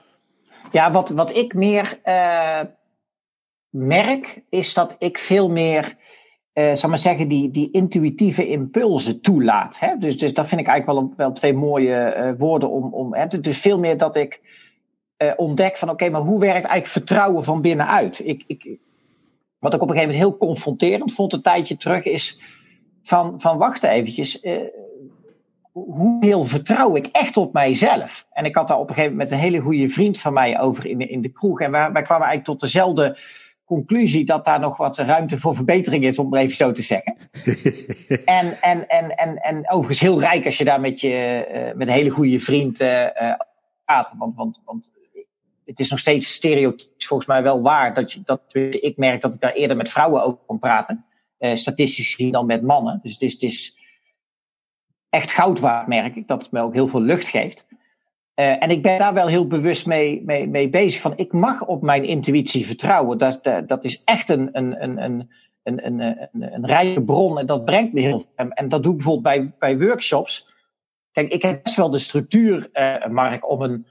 [0.70, 2.60] ja wat, wat ik meer uh,
[3.68, 5.96] merk, is dat ik veel meer,
[6.54, 9.78] uh, zal maar zeggen, die, die intuïtieve impulsen toelaat.
[9.78, 9.96] Hè?
[9.98, 12.94] Dus, dus dat vind ik eigenlijk wel, wel twee mooie uh, woorden om.
[12.94, 13.26] om hè?
[13.26, 14.40] Dus veel meer dat ik
[15.36, 18.20] ontdek van oké, okay, maar hoe werkt eigenlijk vertrouwen van binnenuit?
[18.24, 18.78] Ik, ik,
[19.62, 22.40] wat ik op een gegeven moment heel confronterend vond een tijdje terug, is
[23.02, 24.60] van, van wacht eventjes, uh,
[25.72, 28.26] hoeveel vertrouw ik echt op mijzelf?
[28.32, 30.60] En ik had daar op een gegeven moment met een hele goede vriend van mij
[30.60, 31.60] over in de, in de kroeg.
[31.60, 33.18] En wij, wij kwamen eigenlijk tot dezelfde
[33.64, 37.16] conclusie dat daar nog wat ruimte voor verbetering is, om het even zo te zeggen.
[38.24, 41.88] en, en, en, en, en overigens heel rijk als je daar met, je, uh, met
[41.88, 43.06] een hele goede vriend uh,
[43.84, 44.14] praat.
[44.18, 44.90] Want, want, want
[45.64, 47.94] het is nog steeds stereotypisch volgens mij wel waar.
[47.94, 51.04] Dat, dat ik merk dat ik daar eerder met vrouwen over kan praten.
[51.38, 53.00] Uh, statistisch gezien dan met mannen.
[53.02, 53.76] Dus het is, het is
[55.08, 56.28] echt goud waard, merk ik.
[56.28, 57.66] Dat het me ook heel veel lucht geeft.
[58.34, 61.00] Uh, en ik ben daar wel heel bewust mee, mee, bezig.
[61.00, 63.18] Van ik mag op mijn intuïtie vertrouwen.
[63.18, 65.30] Dat, dat, is echt een, een, een, een,
[65.62, 67.38] een, een, een, rijke bron.
[67.38, 68.32] En dat brengt me heel veel.
[68.34, 70.54] En, en dat doe ik bijvoorbeeld bij, bij workshops.
[71.12, 73.86] Kijk, ik heb best wel de structuur, uh, Mark, om een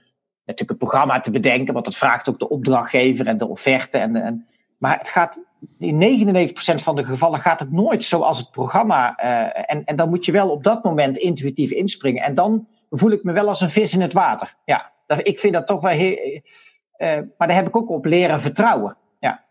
[0.46, 3.98] natuurlijk een programma te bedenken, want dat vraagt ook de opdrachtgever en de offerte.
[3.98, 5.44] En, en, maar het gaat,
[5.80, 9.24] in 99% van de gevallen gaat het nooit zoals het programma.
[9.24, 12.24] Uh, en, en dan moet je wel op dat moment intuïtief inspringen.
[12.24, 14.56] En dan voel ik me wel als een vis in het water.
[14.66, 16.42] Ja, dat, ik vind dat toch wel heel.
[16.98, 18.98] Uh, maar daar heb ik ook op leren vertrouwen.
[19.20, 19.44] Ja.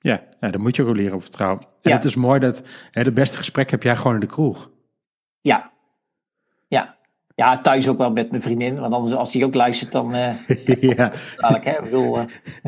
[0.00, 1.60] Ja, ja daar moet je ook leren op vertrouwen.
[1.60, 1.96] En ja.
[1.96, 4.70] het is mooi dat hè, het beste gesprek heb jij gewoon in de kroeg.
[5.40, 5.70] Ja,
[7.38, 7.58] ja.
[7.60, 8.78] Thuis ook wel met mijn vriendin.
[8.80, 10.14] Want anders, als die ook luistert, dan.
[10.16, 11.12] Uh, ja.
[11.36, 11.82] Dadelijk, hè?
[11.82, 12.24] Bedoel, uh,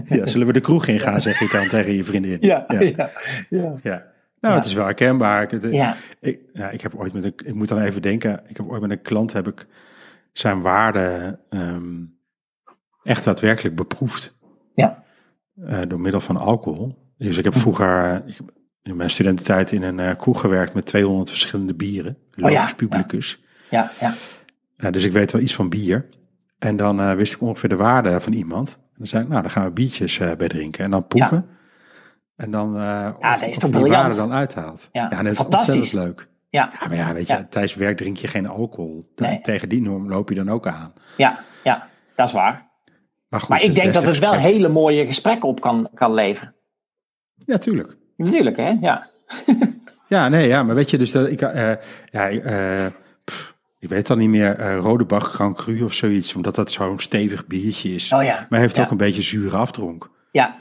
[0.19, 2.39] ja, zullen we de kroeg in gaan, zeg je dan tegen je vriendin?
[2.41, 2.81] Ja, ja.
[2.97, 3.11] ja,
[3.49, 3.75] ja.
[3.83, 4.07] ja.
[4.41, 5.53] Nou, het is wel herkenbaar.
[5.53, 5.97] Ik, ja.
[6.21, 6.41] Ik,
[6.73, 8.43] ik heb ooit met een, ik moet dan even denken.
[8.47, 9.67] Ik heb ooit met een klant heb ik
[10.33, 12.19] zijn waarde um,
[13.03, 14.39] echt daadwerkelijk beproefd.
[14.75, 15.05] Ja.
[15.57, 17.13] Uh, door middel van alcohol.
[17.19, 18.39] Dus ik heb vroeger ik
[18.83, 22.17] in mijn studententijd in een kroeg gewerkt met 200 verschillende bieren.
[22.41, 22.69] Oh, ja.
[22.77, 23.43] publicus.
[23.71, 24.15] Ja, ja.
[24.81, 26.09] Uh, dus ik weet wel iets van bier.
[26.59, 28.79] En dan uh, wist ik ongeveer de waarde van iemand.
[28.81, 30.85] En dan zei ik, nou, dan gaan we biertjes uh, bij drinken.
[30.85, 31.47] En dan proeven.
[31.49, 31.59] Ja.
[32.37, 34.89] En dan ja, dat is toch die waarde dan uithaalt.
[34.93, 35.69] Ja, ja en fantastisch.
[35.69, 36.29] is ontzettend leuk.
[36.49, 36.73] Ja.
[36.81, 37.47] ja, maar ja, weet je, Ja.
[37.51, 39.13] tijdens werk drink je geen alcohol.
[39.17, 39.41] Nee.
[39.41, 40.93] Tegen die norm loop je dan ook aan.
[41.17, 42.69] Ja, ja, dat is waar.
[43.29, 46.55] Maar, goed, Maar ik denk dat het wel hele mooie gesprekken op kan, kan leveren.
[47.35, 47.97] Ja, tuurlijk.
[48.17, 48.77] Natuurlijk, hè?
[48.81, 49.09] Ja.
[50.11, 51.73] Ja, nee, ja, maar weet je, dus dat ik, eh,
[52.05, 52.87] ja, eh,
[53.81, 57.47] ik weet dan niet meer, eh Rodebach Grand Cru of zoiets, omdat dat zo'n stevig
[57.47, 58.13] biertje is.
[58.13, 58.47] Oh ja.
[58.49, 58.83] Maar heeft Ja.
[58.83, 60.11] ook een beetje zure afdronk.
[60.33, 60.57] Ja,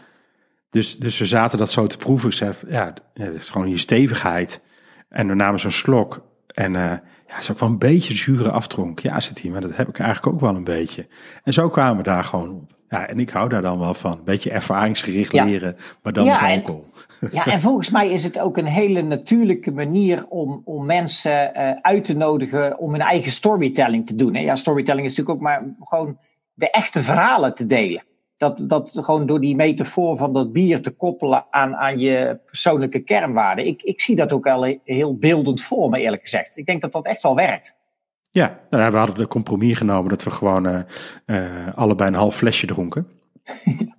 [0.69, 2.29] Dus, dus we zaten dat zo te proeven.
[2.29, 4.61] Ik zei, ja, het is gewoon je stevigheid.
[5.09, 6.21] En we namen zo'n slok.
[6.47, 8.99] En eh, ja, het is ook wel een beetje zure afdronk.
[8.99, 11.07] Ja, zit hij, maar dat heb ik eigenlijk ook wel een beetje.
[11.43, 12.71] En zo kwamen we daar gewoon op.
[12.89, 14.11] Ja, en ik hou daar dan wel van.
[14.11, 15.43] Een beetje ervaringsgericht Ja.
[15.45, 16.83] leren, maar dan Ja, met en-
[17.31, 21.71] ja, en volgens mij is het ook een hele natuurlijke manier om, om mensen eh,
[21.81, 24.35] uit te nodigen om hun eigen storytelling te doen.
[24.35, 24.41] Hè?
[24.41, 26.17] Ja, storytelling is natuurlijk ook maar gewoon
[26.53, 28.03] de echte verhalen te delen.
[28.37, 32.99] Dat, dat gewoon door die metafoor van dat bier te koppelen aan, aan je persoonlijke
[32.99, 33.65] kernwaarden.
[33.67, 36.57] Ik, ik zie dat ook wel heel beeldend voor me, eerlijk gezegd.
[36.57, 37.77] Ik denk dat dat echt wel werkt.
[38.31, 40.79] Ja, nou ja, we hadden de compromis genomen dat we gewoon eh,
[41.25, 43.07] eh, allebei een half flesje dronken.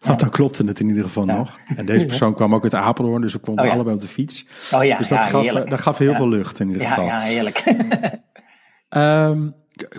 [0.00, 1.36] Want dan klopte het in ieder geval Ja.
[1.36, 1.58] nog.
[1.76, 3.74] En deze persoon kwam ook uit Apeldoorn, dus we konden Oh ja.
[3.76, 4.46] allebei op de fiets.
[4.72, 7.04] Oh ja, dus dat, gaf, dat gaf heel veel lucht in ieder geval.
[7.04, 7.64] ja, heerlijk.
[8.88, 9.50] Ehm,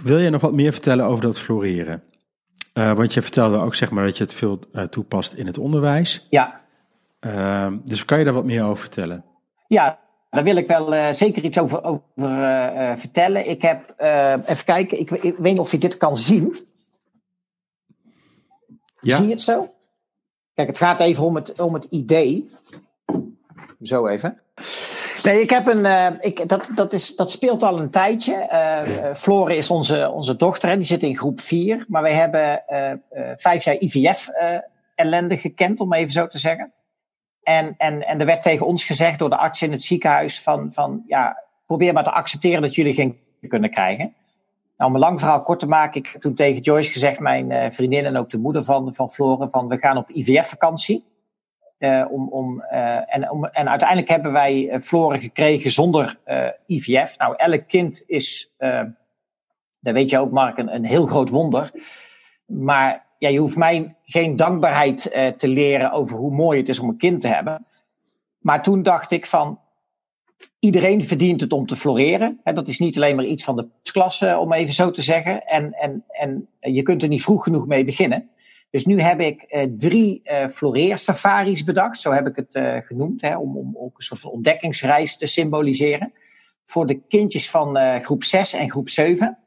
[0.03, 2.03] wil je nog wat meer vertellen over dat floreren?
[2.73, 5.57] Uh, want je vertelde ook zeg maar dat je het veel uh, toepast in het
[5.57, 6.27] onderwijs.
[6.29, 6.61] Ja.
[7.19, 9.25] Ehm, dus kan je daar wat meer over vertellen?
[9.67, 9.99] Ja,
[10.35, 12.01] daar wil ik wel uh, zeker iets over, over
[12.99, 13.49] vertellen.
[13.49, 13.93] Ik heb,
[14.45, 16.55] even kijken, ik, ik, weet niet of je dit kan zien.
[18.99, 19.15] Ja.
[19.15, 19.73] Zie je het zo?
[20.53, 22.49] Kijk, het gaat even om het, om het idee.
[23.81, 24.39] Zo even.
[25.23, 25.85] Nee, ik heb een.
[25.85, 28.49] Uh, ik, dat, dat, is, dat speelt al een tijdje.
[28.51, 31.85] Uh, Flore is onze, onze dochter, hè, die zit in groep 4.
[31.87, 32.91] Maar wij hebben uh,
[33.35, 36.71] vijf jaar IVF-ellende gekend, om even zo te zeggen.
[37.45, 40.73] En, en, en er werd tegen ons gezegd door de arts in het ziekenhuis: van,
[40.73, 44.13] van ja, probeer maar te accepteren dat jullie geen kunnen krijgen.
[44.77, 47.73] Nou, om een lang verhaal kort te maken, ik heb toen tegen Joyce gezegd, mijn
[47.73, 51.05] vriendin en ook de moeder van, van Flore, van we gaan op IVF-vakantie.
[51.79, 56.19] Uh, om, om, uh, en, om, en uiteindelijk hebben wij Floren gekregen zonder
[56.67, 57.17] IVF.
[57.17, 58.51] Nou, elk kind is,
[59.79, 61.71] dat weet je ook, Mark, een, een heel groot wonder.
[62.45, 65.01] Maar ja, je hoeft mij geen dankbaarheid
[65.37, 67.65] te leren over hoe mooi het is om een kind te hebben.
[68.39, 69.59] Maar toen dacht ik van,
[70.59, 72.39] iedereen verdient het om te floreren.
[72.43, 75.45] Hè, dat is niet alleen maar iets van de klasse, om even zo te zeggen.
[75.45, 78.29] En, en, en je kunt er niet vroeg genoeg mee beginnen.
[78.69, 83.37] Dus nu heb ik uh, drie uh, floreersafaris bedacht, zo heb ik het genoemd, hè,
[83.37, 86.13] om, om ook een soort van ontdekkingsreis te symboliseren.
[86.65, 89.37] Voor de kindjes van groep 6 en groep 7.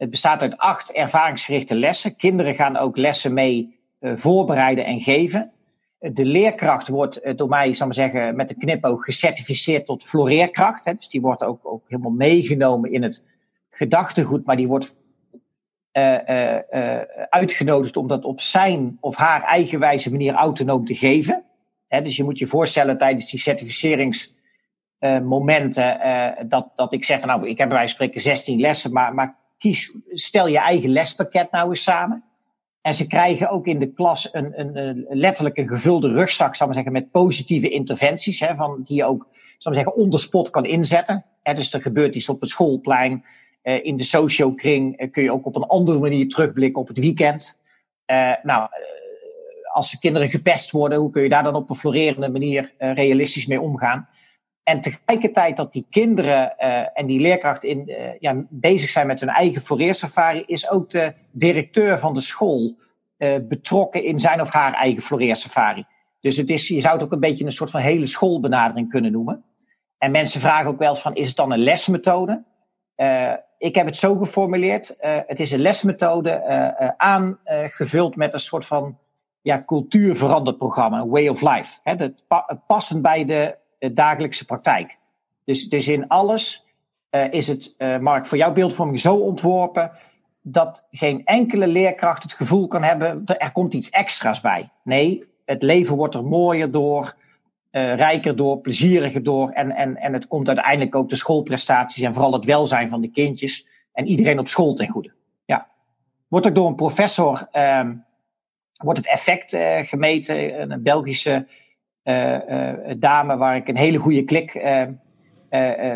[0.00, 2.16] Het bestaat uit acht ervaringsgerichte lessen.
[2.16, 5.50] Kinderen gaan ook lessen mee voorbereiden en geven.
[5.98, 10.84] De leerkracht wordt door mij, zal maar zeggen, met een knipoog gecertificeerd tot floreerkracht.
[10.84, 10.94] Hè.
[10.94, 13.26] Dus die wordt ook, ook helemaal meegenomen in het
[13.70, 14.94] gedachtegoed, maar die wordt
[15.92, 16.58] uh,
[17.28, 21.44] uitgenodigd om dat op zijn of haar eigen wijze manier autonoom te geven.
[21.88, 26.00] dus je moet je voorstellen tijdens die certificeringsmomenten
[26.48, 29.14] dat, dat ik zeg van nou, ik heb bij wijze van spreken 16 lessen, maar,
[29.14, 29.38] maar
[30.12, 32.24] stel je eigen lespakket nou eens samen.
[32.80, 36.66] En ze krijgen ook in de klas een, een, een letterlijk een gevulde rugzak, zal
[36.66, 40.50] maar zeggen, met positieve interventies, hè, van, die je ook, zal maar zeggen, onder spot
[40.50, 41.24] kan inzetten.
[41.42, 43.24] Dus er gebeurt iets op het schoolplein,
[43.62, 46.98] uh, in de socio-kring uh, kun je ook op een andere manier terugblikken op het
[46.98, 47.60] weekend.
[48.06, 48.68] Uh, nou,
[49.72, 53.46] als de kinderen gepest worden, hoe kun je daar dan op een florerende manier realistisch
[53.46, 54.08] mee omgaan?
[54.70, 56.56] En tegelijkertijd dat die kinderen
[56.94, 61.98] en die leerkrachten in, ja, bezig zijn met hun eigen floreersafari, is ook de directeur
[61.98, 62.76] van de school
[63.42, 65.84] betrokken in zijn of haar eigen floreersafari.
[66.20, 69.12] Dus het is, je zou het ook een beetje een soort van hele schoolbenadering kunnen
[69.12, 69.44] noemen.
[69.98, 72.44] En mensen vragen ook wel eens van, is het dan een lesmethode?
[73.58, 74.96] Ik heb het zo geformuleerd.
[75.26, 76.44] Het is een lesmethode
[76.96, 78.98] aangevuld met een soort van
[79.42, 81.78] ja, cultuurveranderprogramma, een way of life.
[81.82, 83.58] Hè, dat pa passend bij de,
[83.94, 84.98] dagelijkse praktijk.
[85.44, 86.66] Dus, dus in alles
[87.30, 89.92] is het, Mark, voor jouw beeldvorming zo ontworpen
[90.42, 94.70] dat geen enkele leerkracht het gevoel kan hebben, er komt iets extra's bij.
[94.84, 97.14] Nee, het leven wordt er mooier door
[97.72, 99.50] uh, rijker door, plezieriger door.
[99.50, 103.10] En, en, en het komt uiteindelijk ook de schoolprestaties en vooral het welzijn van de
[103.10, 105.12] kindjes en iedereen op school ten goede.
[105.44, 105.66] Ja.
[106.28, 107.88] Wordt ook door een professor uh,
[108.76, 109.56] wordt het effect
[109.88, 110.70] gemeten.
[110.70, 111.46] Een Belgische
[112.98, 114.54] dame waar ik een hele goede klik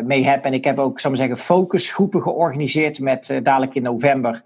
[0.03, 0.45] mee heb.
[0.45, 4.43] En ik heb ook, zal maar zeggen, focusgroepen georganiseerd met dadelijk in november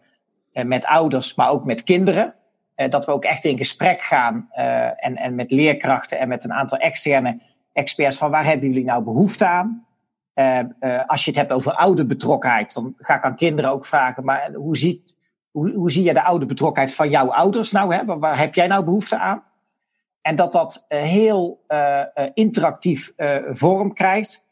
[0.54, 2.34] met ouders, maar ook met kinderen.
[2.80, 4.48] Eh, dat we ook echt in gesprek gaan
[4.96, 7.40] en, en met leerkrachten en met een aantal externe
[7.74, 9.86] experts van waar hebben jullie nou behoefte aan?
[11.08, 14.52] Als je het hebt over oude betrokkenheid, dan ga ik aan kinderen ook vragen, maar
[14.54, 15.16] hoe, ziet,
[15.52, 17.96] hoe, hoe zie je de oude betrokkenheid van jouw ouders nou?
[17.96, 18.06] Hè?
[18.06, 19.44] Waar heb jij nou behoefte aan?
[20.22, 21.66] En dat dat heel
[22.34, 23.14] interactief
[23.50, 24.46] vorm krijgt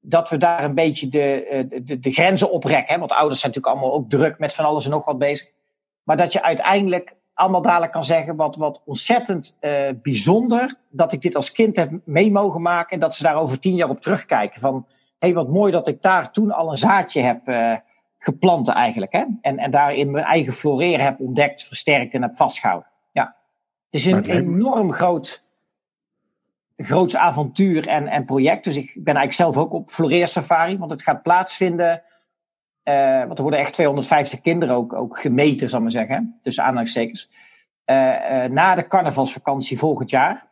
[0.00, 2.94] dat we daar een beetje de, de, de grenzen oprekken.
[2.94, 3.00] Hè?
[3.00, 5.52] Want ouders zijn natuurlijk allemaal ook druk met van alles en nog wat bezig.
[6.02, 9.58] Maar dat je uiteindelijk allemaal dadelijk kan zeggen wat, wat ontzettend
[10.02, 13.58] bijzonder dat ik dit als kind heb mee mogen maken en dat ze daar over
[13.58, 14.86] tien jaar op terugkijken van
[15.18, 17.76] hé hey, wat mooi dat ik daar toen al een zaadje heb uh,
[18.18, 19.24] geplant eigenlijk hè?
[19.40, 22.89] En, en daarin mijn eigen floreren heb ontdekt, versterkt en heb vastgehouden.
[23.90, 25.44] Het is een enorm groot
[26.76, 28.64] groots avontuur en, en project.
[28.64, 32.02] Dus ik ben eigenlijk zelf ook op floreersafari, want het gaat plaatsvinden
[32.84, 36.38] uh, want er worden echt 250 kinderen ook, ook gemeten, zal ik maar zeggen.
[36.42, 37.30] Tussen aanhalingstekens.
[37.86, 40.48] Uh, uh, na de carnavalsvakantie volgend jaar.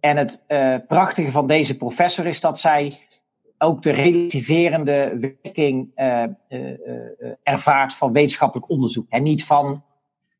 [0.00, 0.44] En het
[0.88, 2.98] prachtige van deze professor is dat zij
[3.58, 5.90] ook de relativerende werking
[7.42, 9.06] ervaart van wetenschappelijk onderzoek.
[9.08, 9.84] En niet van,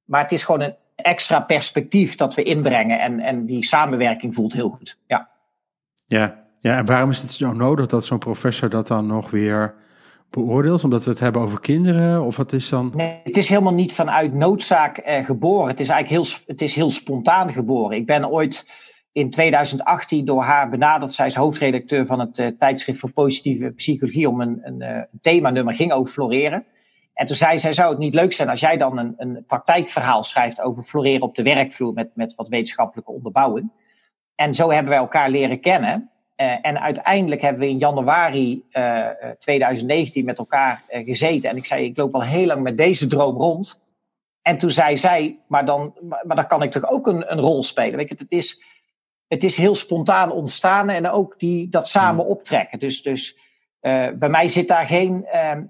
[0.05, 3.01] maar het is gewoon een extra perspectief dat we inbrengen.
[3.01, 4.99] En, en die samenwerking voelt heel goed.
[5.07, 5.29] Ja.
[6.07, 9.75] Ja, ja, en waarom is het zo nodig dat zo'n professor dat dan nog weer
[10.31, 10.85] beoordeeld?
[10.85, 12.25] Omdat we het hebben over kinderen?
[12.25, 12.93] Of wat is dan?
[12.95, 15.69] Nee, het is helemaal niet vanuit noodzaak eh, geboren.
[15.69, 17.97] Het is eigenlijk heel, het is heel spontaan geboren.
[17.97, 18.71] Ik ben ooit
[19.13, 21.13] in 2018 door haar benaderd.
[21.13, 24.29] Zij is hoofdredacteur van het uh, tijdschrift voor positieve psychologie.
[24.29, 26.65] Om een, een, uh, themanummer ging over floreren.
[27.15, 30.25] En toen zei zij, zou het niet leuk zijn als jij dan een, een praktijkverhaal
[30.25, 33.71] schrijft over floreren op de werkvloer met, met wat wetenschappelijke onderbouwing.
[34.35, 36.11] En zo hebben wij elkaar leren kennen.
[36.37, 41.51] Uh, en uiteindelijk hebben we in januari uh, 2019 met elkaar uh, gezeten.
[41.51, 43.83] En ik zei, ik loop al heel lang met deze droom rond.
[44.43, 47.63] En toen zei zij, maar dan, maar dan kan ik toch ook een, een rol
[47.63, 47.97] spelen.
[47.97, 48.65] Weet je, het, is,
[49.29, 52.79] het is heel spontaan ontstaan en ook die, dat samen optrekken.
[52.79, 53.39] Dus, dus
[54.15, 55.27] bij mij zit daar geen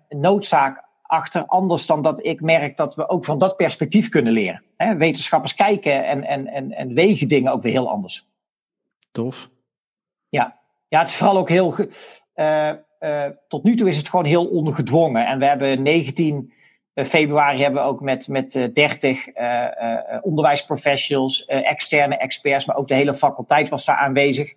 [0.09, 4.62] noodzaak achter, anders dan dat ik merk dat we ook van dat perspectief kunnen leren.
[4.77, 8.27] Wetenschappers kijken en, en, en, en wegen dingen ook weer heel anders.
[9.12, 9.50] Tof.
[10.29, 11.74] Ja, ja het is vooral ook heel.
[12.35, 15.27] Uh, uh, tot nu toe is het gewoon heel ongedwongen.
[15.27, 16.53] En we hebben 19
[16.94, 19.27] februari hebben we ook met, met uh, 30
[20.22, 24.55] onderwijsprofessionals, externe experts, maar ook de hele faculteit was daar aanwezig.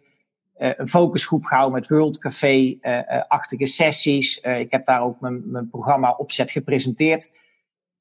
[0.57, 4.39] Een focusgroep gehouden met World Café-achtige sessies.
[4.39, 7.29] ik heb daar ook mijn, mijn programma opzet gepresenteerd.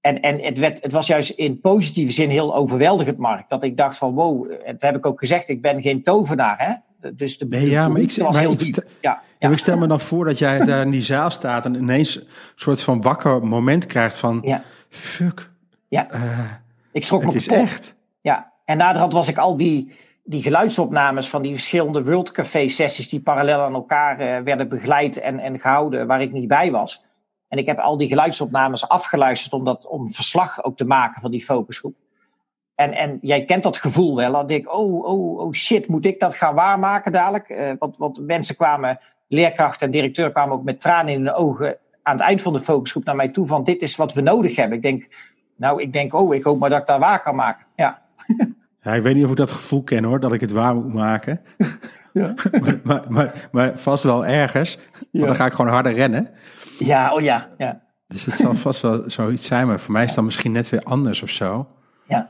[0.01, 3.49] En, en het, werd, het was juist in positieve zin heel overweldigend, Mark.
[3.49, 6.57] Dat ik dacht van wow, dat heb ik ook gezegd, ik ben geen tovenaar.
[6.59, 6.75] Hè?
[7.11, 8.75] Dus de, nee, ja, maar ik, was maar heel ik, diep.
[8.75, 11.75] stel- Ja, ik stel me dan voor dat jij daar in die zaal staat en
[11.75, 14.63] ineens een soort van wakker moment krijgt van Ja.
[14.89, 15.51] fuck,
[15.89, 16.11] ja.
[16.11, 16.51] eh,
[16.93, 17.95] ik schrok me is echt.
[18.21, 19.93] Ja, en naderhand was ik al die,
[20.27, 25.17] die geluidsopnames van die verschillende World Café sessies die parallel aan elkaar eh, werden begeleid
[25.17, 27.05] en, en gehouden, waar ik niet bij was.
[27.49, 31.31] En ik heb al die geluidsopnames afgeluisterd om, dat, om verslag ook te maken van
[31.31, 31.97] die focusgroep.
[32.75, 34.33] En, en jij kent dat gevoel wel.
[34.33, 37.49] Dat ik, oh, oh, oh shit, moet ik dat gaan waarmaken dadelijk?
[37.49, 41.79] Eh, want, want mensen kwamen, leerkrachten en directeur kwamen ook met tranen in de ogen
[42.03, 44.57] aan het eind van de focusgroep naar mij toe van dit is wat we nodig
[44.57, 44.77] hebben.
[44.77, 45.09] Ik denk,
[45.57, 47.67] nou, ik denk, oh, ik hoop maar dat ik daar waar kan maken.
[47.77, 48.03] Ja.
[48.87, 50.93] Ja, ik weet niet of ik dat gevoel ken hoor, dat ik het waar moet
[50.93, 51.41] maken.
[52.13, 52.35] Ja.
[52.63, 54.79] maar, maar, maar, maar vast wel ergens.
[55.11, 56.29] Want dan ga ik gewoon harder rennen.
[56.79, 57.81] Ja, oh ja, ja.
[58.09, 60.83] Dus het zal vast wel zoiets zijn, maar voor mij is dan misschien net weer
[60.83, 61.69] anders of zo.
[62.09, 62.29] ja.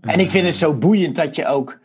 [0.00, 1.78] En ik vind het zo boeiend dat je ook,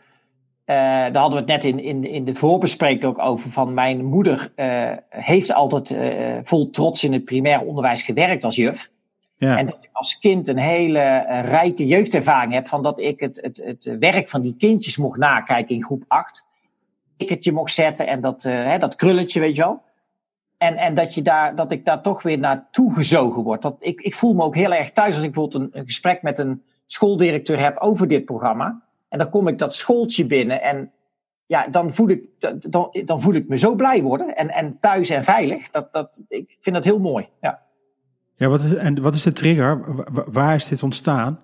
[0.64, 4.04] eh, daar hadden we het net in, in, in de voorbespreking ook over, van mijn
[4.04, 8.90] moeder eh, heeft altijd eh, vol trots in het primair onderwijs gewerkt als juf.
[9.38, 13.20] Ja, En dat ik als kind een hele eh, rijke jeugdervaring heb van dat ik
[13.20, 16.46] het, het, het werk van die kindjes mocht nakijken in groep 8.
[17.16, 19.82] Ik het je mocht zetten en dat, eh, hè, dat krulletje, weet je wel.
[20.56, 23.62] En, en dat, je daar, dat ik daar toch weer naartoe gezogen word.
[23.62, 26.22] Dat, ik, ik voel me ook heel erg thuis als ik bijvoorbeeld een, een gesprek
[26.22, 28.82] met een schooldirecteur heb over dit programma.
[29.08, 30.92] En dan kom ik dat schooltje binnen en
[31.46, 34.36] ja, dan voel ik, dan, dan voel ik me zo blij worden.
[34.36, 35.70] En, en thuis en veilig.
[35.70, 37.28] Dat, dat, ik vind dat heel mooi.
[37.40, 37.66] Ja.
[38.38, 39.94] Ja wat, is, en wat is de trigger?
[39.94, 41.40] Wa- wa- waar is dit ontstaan?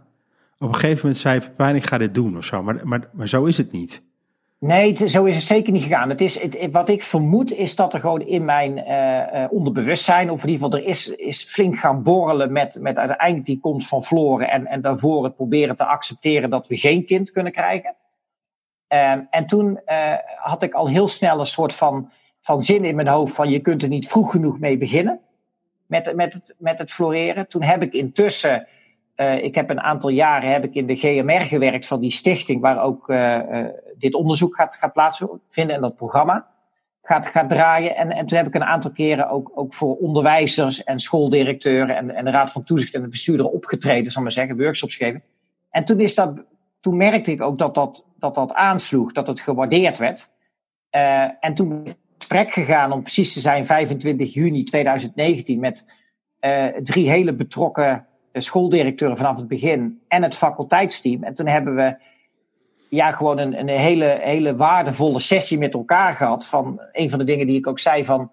[0.59, 2.63] Op een gegeven moment zei Pepijn, ik ga dit doen of zo.
[2.63, 4.03] Maar, maar, maar zo is het niet.
[4.59, 6.09] Nee, zo is het zeker niet gegaan.
[6.09, 10.31] Het is, het, wat ik vermoed is dat er gewoon in mijn eh, eh, onderbewustzijn,
[10.31, 13.87] of in ieder geval er is, is flink gaan borrelen met, met uiteindelijk die komt
[13.87, 17.97] van Floren en, en daarvoor het proberen te accepteren dat we geen kind kunnen krijgen.
[18.87, 22.95] Ehm, en toen eh, had ik al heel snel een soort van, van zin in
[22.95, 25.21] mijn hoofd van je kunt er niet vroeg genoeg mee beginnen
[25.95, 27.49] met, met, het, met het floreren.
[27.49, 28.67] Toen heb ik intussen,
[29.15, 32.61] eh, ik heb een aantal jaren heb ik in de GMR gewerkt van die stichting
[32.61, 33.67] waar ook eh, eh,
[33.99, 36.47] dit onderzoek gaat, gaat plaatsvinden en dat programma
[37.03, 37.97] gaat, gaat draaien.
[37.97, 42.11] En, en toen heb ik een aantal keren ook, ook voor onderwijzers en schooldirecteuren en,
[42.11, 45.23] en de Raad van Toezicht en de bestuurder opgetreden, zal maar zeggen, workshops geven.
[45.71, 46.45] En toen, is dat,
[46.81, 50.33] toen merkte ik ook dat dat, dat, dat aansloeg, dat het gewaardeerd werd.
[51.41, 51.97] En toen
[52.35, 55.87] gesprek gegaan, om precies te zijn, 25 juni 2019, met
[56.41, 61.23] eh, drie hele betrokken eh, schooldirecteuren vanaf het begin en het faculteitsteam.
[61.23, 61.97] En toen hebben we
[62.89, 66.47] ja, gewoon een, een hele, hele waardevolle sessie met elkaar gehad.
[66.47, 68.31] Van een van de dingen die ik ook zei van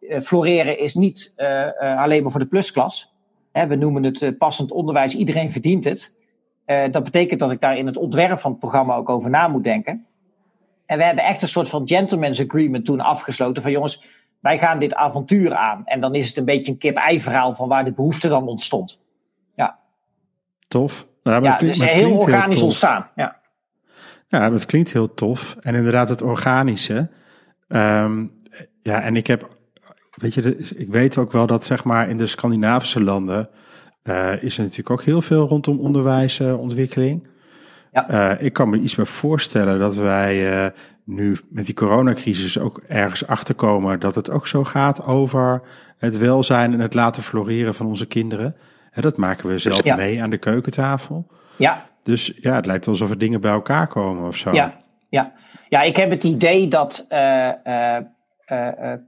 [0.00, 1.32] eh, floreren is niet
[1.76, 3.14] alleen maar voor de plusklas.
[3.52, 6.12] Hè, we noemen het passend onderwijs, iedereen verdient het.
[6.90, 9.64] Dat betekent dat ik daar in het ontwerp van het programma ook over na moet
[9.64, 10.06] denken.
[10.90, 14.04] En we hebben echt een soort van gentleman's agreement toen afgesloten van jongens,
[14.40, 15.82] wij gaan dit avontuur aan.
[15.84, 19.00] En dan is het een beetje een kip-ei verhaal van waar de behoefte dan ontstond.
[19.56, 19.78] Ja,
[20.68, 21.06] Tof.
[21.22, 23.10] Nou, ja klinkt- dus heel organisch ontstaan.
[23.14, 23.36] Ja.
[24.28, 25.56] Ja, dat klinkt heel tof.
[25.60, 27.10] En inderdaad, het organische.
[27.68, 28.26] Ehm,
[28.82, 29.48] ja, en ik heb,
[30.10, 33.48] weet je, ik weet ook wel dat zeg maar in de Scandinavische landen
[34.02, 37.26] eh, is er natuurlijk ook heel veel rondom onderwijsontwikkeling.
[37.92, 38.08] Ja.
[38.08, 40.70] Eh, ik kan me iets meer voorstellen dat wij eh,
[41.04, 45.62] nu met die coronacrisis ook ergens achterkomen dat het ook zo gaat over
[45.98, 48.56] het welzijn en het laten floreren van onze kinderen.
[48.90, 49.96] Hè, dat maken we zelf Ja.
[49.96, 51.26] mee aan de keukentafel.
[51.56, 54.52] Ja, Dus ja, het lijkt alsof er dingen bij elkaar komen of zo.
[54.52, 54.72] Ja,
[55.08, 55.32] ja.
[55.68, 57.96] ja, ik heb het idee dat, eh, eh,
[58.44, 58.98] eh, eh,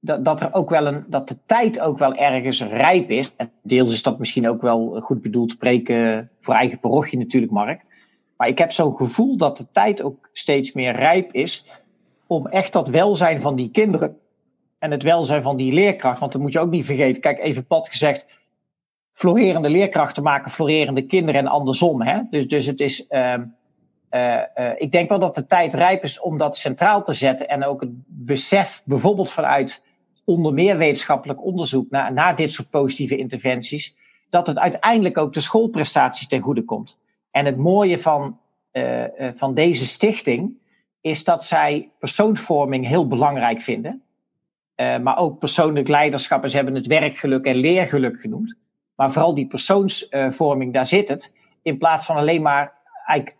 [0.00, 3.34] dat, dat er ook wel een, dat de tijd ook wel ergens rijp is.
[3.36, 7.82] En deels is dat misschien ook wel goed bedoeld spreken voor eigen parochie natuurlijk, Mark.
[8.40, 11.66] Maar ik heb zo'n gevoel dat de tijd ook steeds meer rijp is
[12.26, 14.18] om echt dat welzijn van die kinderen
[14.78, 16.20] en het welzijn van die leerkracht.
[16.20, 17.22] Want dat moet je ook niet vergeten.
[17.22, 18.26] Kijk, even plat gezegd,
[19.12, 22.02] florerende leerkrachten maken florerende kinderen en andersom.
[22.02, 22.20] Hè?
[22.30, 23.06] Dus, dus het is.
[23.06, 23.44] ehm,
[24.08, 27.48] eh, eh, ik denk wel dat de tijd rijp is om dat centraal te zetten.
[27.48, 29.82] En ook het besef, bijvoorbeeld vanuit
[30.24, 33.96] onder meer wetenschappelijk onderzoek naar, naar dit soort positieve interventies,
[34.30, 36.99] dat het uiteindelijk ook de schoolprestaties ten goede komt.
[37.30, 38.38] En het mooie van,
[38.70, 40.58] eh, eh, van deze stichting
[41.00, 44.02] is dat zij persoonsvorming heel belangrijk vinden.
[44.74, 46.42] Eh, maar ook persoonlijk leiderschap.
[46.42, 48.56] En ze hebben het werkgeluk en leergeluk genoemd.
[48.94, 51.32] Maar vooral die persoonsvorming, daar zit het.
[51.62, 52.78] In plaats van alleen maar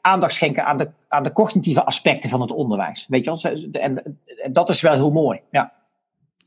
[0.01, 3.07] aandacht schenken aan de, aan de cognitieve aspecten van het onderwijs.
[3.09, 3.81] Weet je wel?
[3.83, 5.41] En, en dat is wel heel mooi.
[5.51, 5.73] Ja,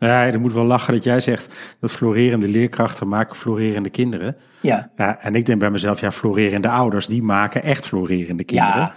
[0.04, 4.36] Ja, je moet wel lachen dat jij zegt dat florerende leerkrachten maken florerende kinderen.
[4.62, 4.92] ja.
[4.96, 8.92] Ja, en ik denk bij mezelf, ja, florerende ouders, die maken echt florerende kinderen.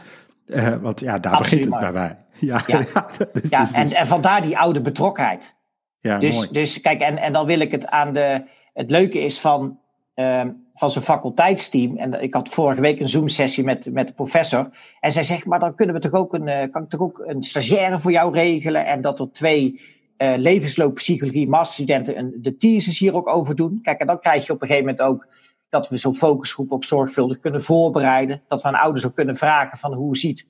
[0.46, 2.16] ja, Eh, want ja, daar Absoluut, begint het bij wij.
[2.38, 2.78] Ja, Ja.
[2.94, 3.06] ja.
[3.32, 5.54] dus, ja dus- en, dus- en vandaar die oude betrokkenheid.
[5.98, 6.48] ja, Dus, mooi.
[6.52, 8.42] dus kijk, en, en dan wil ik het aan de.
[8.72, 9.78] Het leuke is van,
[10.14, 11.96] ehm van zijn faculteitsteam.
[11.96, 14.68] En ik had vorige week een Zoom-sessie met, met de professor.
[15.00, 17.22] En zij zegt: Maar dan kunnen we toch ook een, eh, kan ik toch ook
[17.26, 18.86] een stagiaire voor jou regelen?
[18.86, 19.80] En dat er twee
[20.16, 23.78] eh levenslooppsychologie masterstudenten de thesis hier ook over doen.
[23.82, 25.28] Kijk, en dan krijg je op een gegeven moment ook
[25.68, 28.42] dat we zo'n focusgroep ook zorgvuldig kunnen voorbereiden.
[28.48, 30.46] Dat we aan ouders ook kunnen vragen van hoe ziet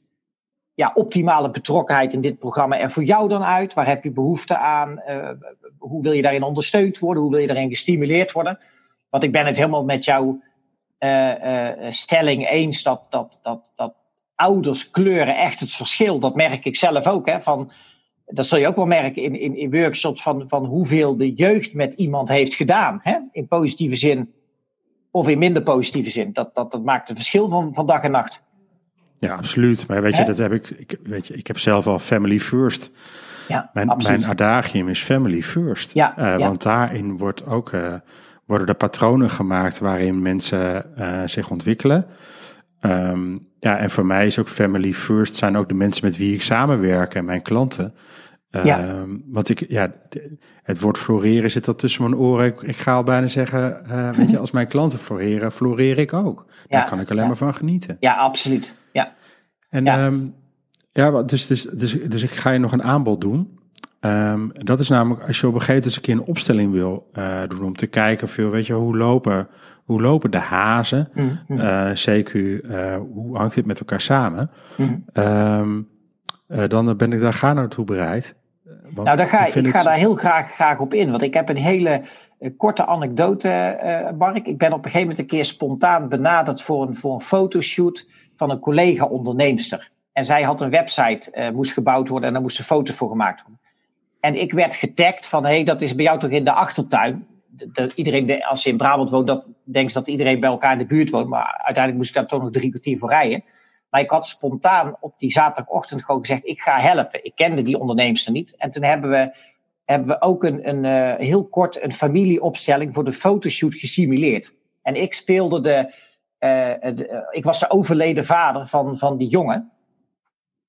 [0.75, 3.75] ja, optimale betrokkenheid in dit programma er voor jou dan uit?
[3.75, 5.01] Waar heb je behoefte aan?
[5.01, 5.31] Eh,
[5.79, 7.23] hoe wil je daarin ondersteund worden?
[7.23, 8.59] Hoe wil je daarin gestimuleerd worden?
[9.09, 10.43] Want ik ben het helemaal met jouw
[10.99, 13.95] eh, stelling eens dat, dat, dat, dat
[14.35, 16.19] ouders kleuren echt het verschil.
[16.19, 17.27] Dat merk ik zelf ook.
[17.27, 17.71] Hè, van,
[18.27, 21.75] dat zul je ook wel merken in, in, in workshops van, van hoeveel de jeugd
[21.75, 23.01] met iemand heeft gedaan.
[23.03, 23.17] Hè?
[23.33, 24.33] In positieve zin
[25.11, 26.33] of in minder positieve zin.
[26.33, 28.43] Dat, dat, dat maakt een verschil van, van dag en nacht.
[29.19, 29.87] Ja, absoluut.
[29.87, 30.25] Maar weet je, Hè?
[30.27, 32.91] dat heb ik, ik, weet je, ik heb zelf al family first.
[33.49, 34.19] Ja, Mijn, absoluut.
[34.19, 35.95] mijn adagium is family first.
[35.95, 36.39] Ja, Eh, ja.
[36.39, 37.95] Want daarin wordt ook, eh,
[38.45, 42.07] worden er patronen gemaakt waarin mensen eh, zich ontwikkelen.
[42.81, 46.35] Ehm, ja, en voor mij is ook family first zijn ook de mensen met wie
[46.35, 47.95] ik samenwerk en mijn klanten.
[48.63, 48.81] Ja.
[48.85, 49.93] Ehm, want ik, ja,
[50.63, 52.47] het woord floreren zit dat tussen mijn oren.
[52.47, 56.13] Ik, ik ga al bijna zeggen, eh, weet je, als mijn klanten floreren, floreer ik
[56.13, 56.45] ook.
[56.47, 57.29] Daar Ja, kan ik alleen ja.
[57.29, 57.97] maar van genieten.
[58.01, 58.75] Ja, absoluut.
[58.93, 59.15] Ja.
[59.69, 59.85] En
[60.93, 61.11] Ja.
[61.11, 63.59] wat- dus, dus, dus, dus ik ga je nog een aanbod doen.
[64.53, 67.09] Dat is namelijk als je op een gegeven moment eens een keer een opstelling wil
[67.13, 69.49] eh, doen om te kijken, veel, weet je, hoe lopen,
[69.87, 71.09] hoe lopen de hazen?
[71.15, 71.61] Mhm.
[71.61, 74.51] Eh, CQ, eh, hoe hangt dit met elkaar samen?
[74.77, 74.95] Mhm.
[75.13, 75.81] Ehm,
[76.47, 78.35] eh, dan ben ik daar ga naartoe bereid.
[78.95, 81.11] Want Nou, daar ga, ik, vind ga het- daar heel graag, graag op in.
[81.11, 82.03] Want ik heb een hele
[82.57, 83.79] korte anekdote,
[84.19, 84.47] Mark.
[84.47, 88.07] Ik ben op een gegeven moment een keer spontaan benaderd voor een, voor een fotoshoot
[88.37, 89.91] van een collega-onderneemster.
[90.13, 93.61] En zij had een website, moest gebouwd worden en daar moesten foto's voor gemaakt worden.
[94.21, 97.27] En ik werd getagd van, hé, hey, dat is bij jou toch in de achtertuin?
[97.57, 100.79] De- iedereen, de- als je in Brabant woont, dat, denkt dat iedereen bij elkaar in
[100.79, 101.29] de buurt woont.
[101.29, 103.45] Maar uiteindelijk moest ik daar toch nog drie kwartier voor rijden.
[103.91, 107.25] Maar ik had spontaan op die zaterdagochtend gewoon gezegd, ik ga helpen.
[107.25, 108.57] Ik kende die onderneemster niet.
[108.57, 109.37] En toen hebben we,
[109.85, 114.55] hebben we ook een, een eh, heel kort een familieopstelling voor de fotoshoot gesimuleerd.
[114.83, 115.95] En ik speelde de,
[116.39, 116.99] eh, eh,
[117.31, 119.73] ik was de overleden vader van, van die jongen.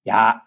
[0.01, 0.46] Ja,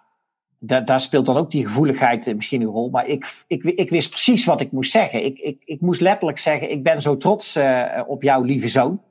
[0.60, 2.90] da, daar speelt dan ook die gevoeligheid eh, misschien een rol.
[2.90, 5.24] Maar ik, ik, ik wist precies wat ik moest zeggen.
[5.24, 9.02] Ik, ik, ik moest letterlijk zeggen, ik ben zo trots eh, op jou, lieve zoon.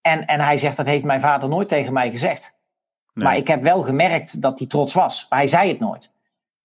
[0.00, 2.54] En, en hij zegt, dat heeft mijn vader nooit tegen mij gezegd.
[3.14, 3.24] Nee.
[3.24, 5.26] Maar ik heb wel gemerkt dat hij trots was.
[5.28, 6.12] Maar hij zei het nooit.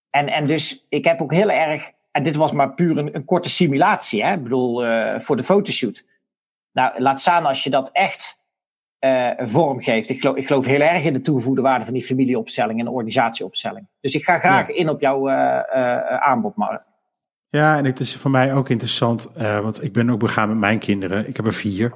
[0.09, 1.91] En, en dus ik heb ook heel erg.
[2.11, 4.25] En dit was maar puur een, een korte simulatie.
[4.25, 4.33] Hè?
[4.33, 6.05] Ik bedoel, eh, voor de fotoshoot.
[6.71, 8.38] Nou, laat staan als je dat echt
[8.99, 10.09] eh vorm geeft.
[10.09, 12.91] Ik geloof, ik geloof heel erg in de toegevoegde waarde van die familieopstelling en de
[12.91, 13.87] organisatieopstelling.
[14.01, 14.73] Dus ik ga graag Ja.
[14.75, 16.81] in op jouw eh, eh, aanbod, Mark.
[17.47, 20.79] Ja, en het is voor mij ook interessant, want ik ben ook begaan met mijn
[20.79, 21.27] kinderen.
[21.27, 21.91] Ik heb er vier.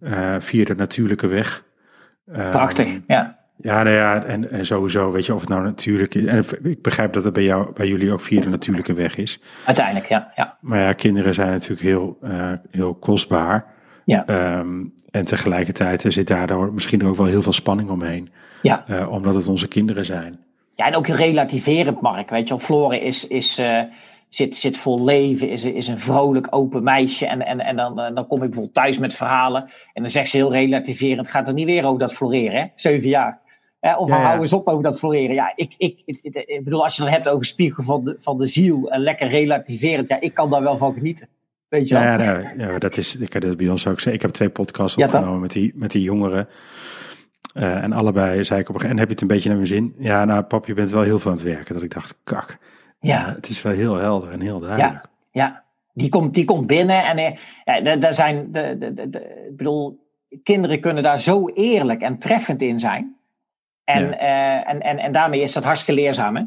[0.00, 1.64] Eh, vier de natuurlijke weg.
[2.32, 3.00] Ehm, Prachtig.
[3.06, 3.38] Ja.
[3.56, 6.24] Ja, nou ja, en, en sowieso, weet je, of het nou natuurlijk is.
[6.24, 9.40] En ik begrijp dat het bij jou, bij jullie ook via de natuurlijke weg is.
[9.66, 10.32] Uiteindelijk, ja.
[10.34, 10.58] ja.
[10.60, 12.18] Maar ja, kinderen zijn natuurlijk heel,
[12.70, 13.66] heel kostbaar.
[14.04, 14.26] Ja.
[14.26, 18.30] Ehm, en tegelijkertijd zit daar dan misschien ook wel heel veel spanning omheen.
[18.62, 18.84] Ja.
[18.86, 20.40] eh, omdat het onze kinderen zijn.
[20.74, 22.30] Ja, en ook relativerend, Mark.
[22.30, 23.80] Weet je wel, Floren is, is, uh,
[24.28, 27.26] zit, zit vol leven, is, is een vrolijk, open meisje.
[27.26, 29.70] En, en, en dan, dan kom ik bijvoorbeeld thuis met verhalen.
[29.92, 32.66] En dan zegt ze heel relativerend, gaat er niet weer over dat floreren, hè?
[32.74, 33.40] Zeven jaar.
[33.80, 35.34] Eh, of ja, hou eens op over dat floreren.
[35.34, 38.38] Ja, ik, ik, ik, ik, bedoel, als je het hebt over spiegel van de, van
[38.38, 41.28] de ziel en lekker relativerend, ja, ik kan daar wel van genieten.
[41.72, 42.02] Weet je wel?
[42.02, 44.00] Ja, ja, ja, dat is, ik heb dat bij ons ook.
[44.00, 46.48] Ik heb twee podcasts opgenomen met, die, met die jongeren.
[47.54, 49.48] Uh, en allebei zei ik op een gegeven moment, en heb je het een beetje
[49.48, 49.94] naar mijn zin?
[49.98, 51.74] Ja, nou pap, je bent wel heel veel aan het werken.
[51.74, 52.58] Dat ik dacht, kak.
[53.00, 53.28] Ja.
[53.28, 55.08] Uh, het is wel heel helder en heel duidelijk.
[55.30, 55.64] Ja, ja.
[55.92, 59.56] Die, komt, die komt binnen en uh, ja, daar zijn, de, de, de, de, ik
[59.56, 60.08] bedoel,
[60.42, 63.16] kinderen kunnen daar zo eerlijk en treffend in zijn.
[63.84, 64.12] En, ja.
[64.12, 66.42] uh, en, en, en daarmee is dat hartstikke leerzaam, hè?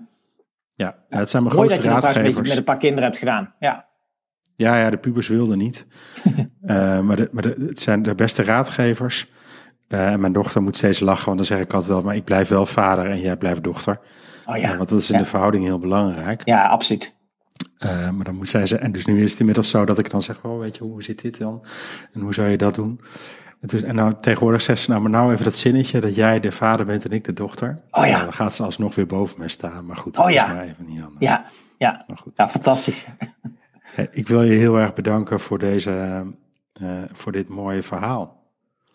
[0.73, 2.15] Ja, het zijn mijn grootste raadgevers.
[2.15, 3.93] dat je dat met een paar kinderen hebt gedaan, ja.
[4.55, 5.85] Ja, ja, de pubers wilden niet.
[6.25, 9.31] uh, maar de, maar de, het zijn de beste raadgevers.
[9.87, 12.23] Uh, en mijn dochter moet steeds lachen, want dan zeg ik altijd wel, maar ik
[12.23, 13.99] blijf wel vader en jij blijft dochter.
[14.45, 14.77] Oh ja.
[14.77, 15.21] want dat is in ja.
[15.23, 16.41] de verhouding heel belangrijk.
[16.45, 17.15] Ja, absoluut.
[17.81, 20.21] maar dan moet zij ze, en dus nu is het inmiddels zo dat ik dan
[20.21, 21.65] zeg, oh, weet je, hoe zit dit dan?
[22.13, 22.99] En hoe zou je dat doen?
[23.65, 26.39] En, toen, en nou, tegenwoordig zegt ze, nou, maar nou even dat zinnetje dat jij
[26.39, 27.81] de vader bent en ik de dochter.
[27.91, 28.11] Oh ja.
[28.11, 29.85] Nou, dan gaat ze alsnog weer boven mij staan.
[29.85, 30.45] Maar goed, dat oh, ja.
[30.47, 31.19] is maar even niet anders.
[31.19, 31.45] Ja,
[31.77, 32.03] ja.
[32.07, 32.31] Maar goed.
[32.35, 33.05] ja fantastisch.
[34.11, 36.23] Ik wil je heel erg bedanken voor, deze,
[36.81, 38.43] uh, voor dit mooie verhaal.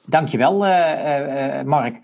[0.07, 2.01] Dankjewel, uh, Mark.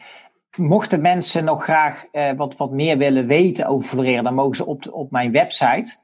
[0.56, 2.04] Mochten mensen nog graag
[2.36, 5.96] wat, wat meer willen weten over floreren, dan mogen ze op, op mijn website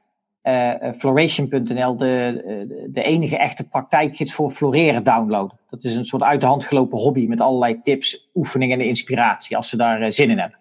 [0.97, 5.59] floration.nl de, de, de enige echte praktijkgids voor floreren downloaden.
[5.69, 9.55] Dat is een soort uit de hand gelopen hobby met allerlei tips, oefeningen en inspiratie
[9.55, 10.59] als ze daar zin in hebben.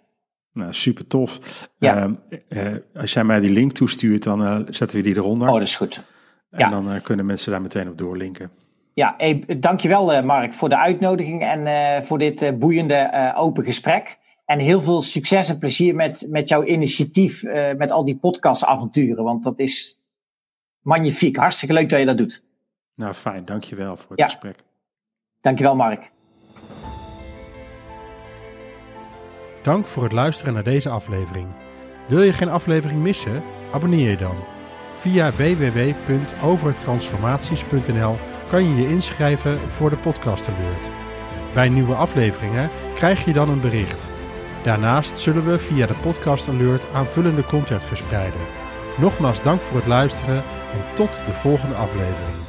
[0.52, 1.40] Nou, super tof.
[1.78, 2.16] Ja.
[2.48, 5.48] Uh, als jij mij die link toestuurt, dan uh, zetten we die eronder.
[5.48, 6.04] Oh, dat is goed.
[6.50, 6.68] En ja.
[6.68, 8.50] dan uh, kunnen mensen daar meteen op doorlinken.
[8.94, 14.18] Ja, hey, dankjewel Mark voor de uitnodiging en voor dit boeiende open gesprek.
[14.44, 17.42] En heel veel succes en plezier met, met jouw initiatief,
[17.76, 19.24] met al die podcastavonturen.
[19.24, 19.98] Want dat is
[20.80, 21.36] magnifiek.
[21.36, 22.44] Hartstikke leuk dat je dat doet.
[22.94, 23.44] Nou, fijn.
[23.44, 24.24] Dankjewel voor het ja.
[24.26, 24.56] gesprek.
[25.40, 26.11] Dankjewel, Mark.
[29.62, 31.46] Dank voor het luisteren naar deze aflevering.
[32.08, 33.42] Wil je geen aflevering missen?
[33.72, 34.36] Abonneer je dan.
[34.98, 40.90] Via www.overtransformaties.nl kan je je inschrijven voor de podcast alert.
[41.54, 44.08] Bij nieuwe afleveringen krijg je dan een bericht.
[44.62, 48.40] Daarnaast zullen we via de podcast alert aanvullende content verspreiden.
[48.98, 50.42] Nogmaals dank voor het luisteren
[50.72, 52.41] en tot de volgende aflevering.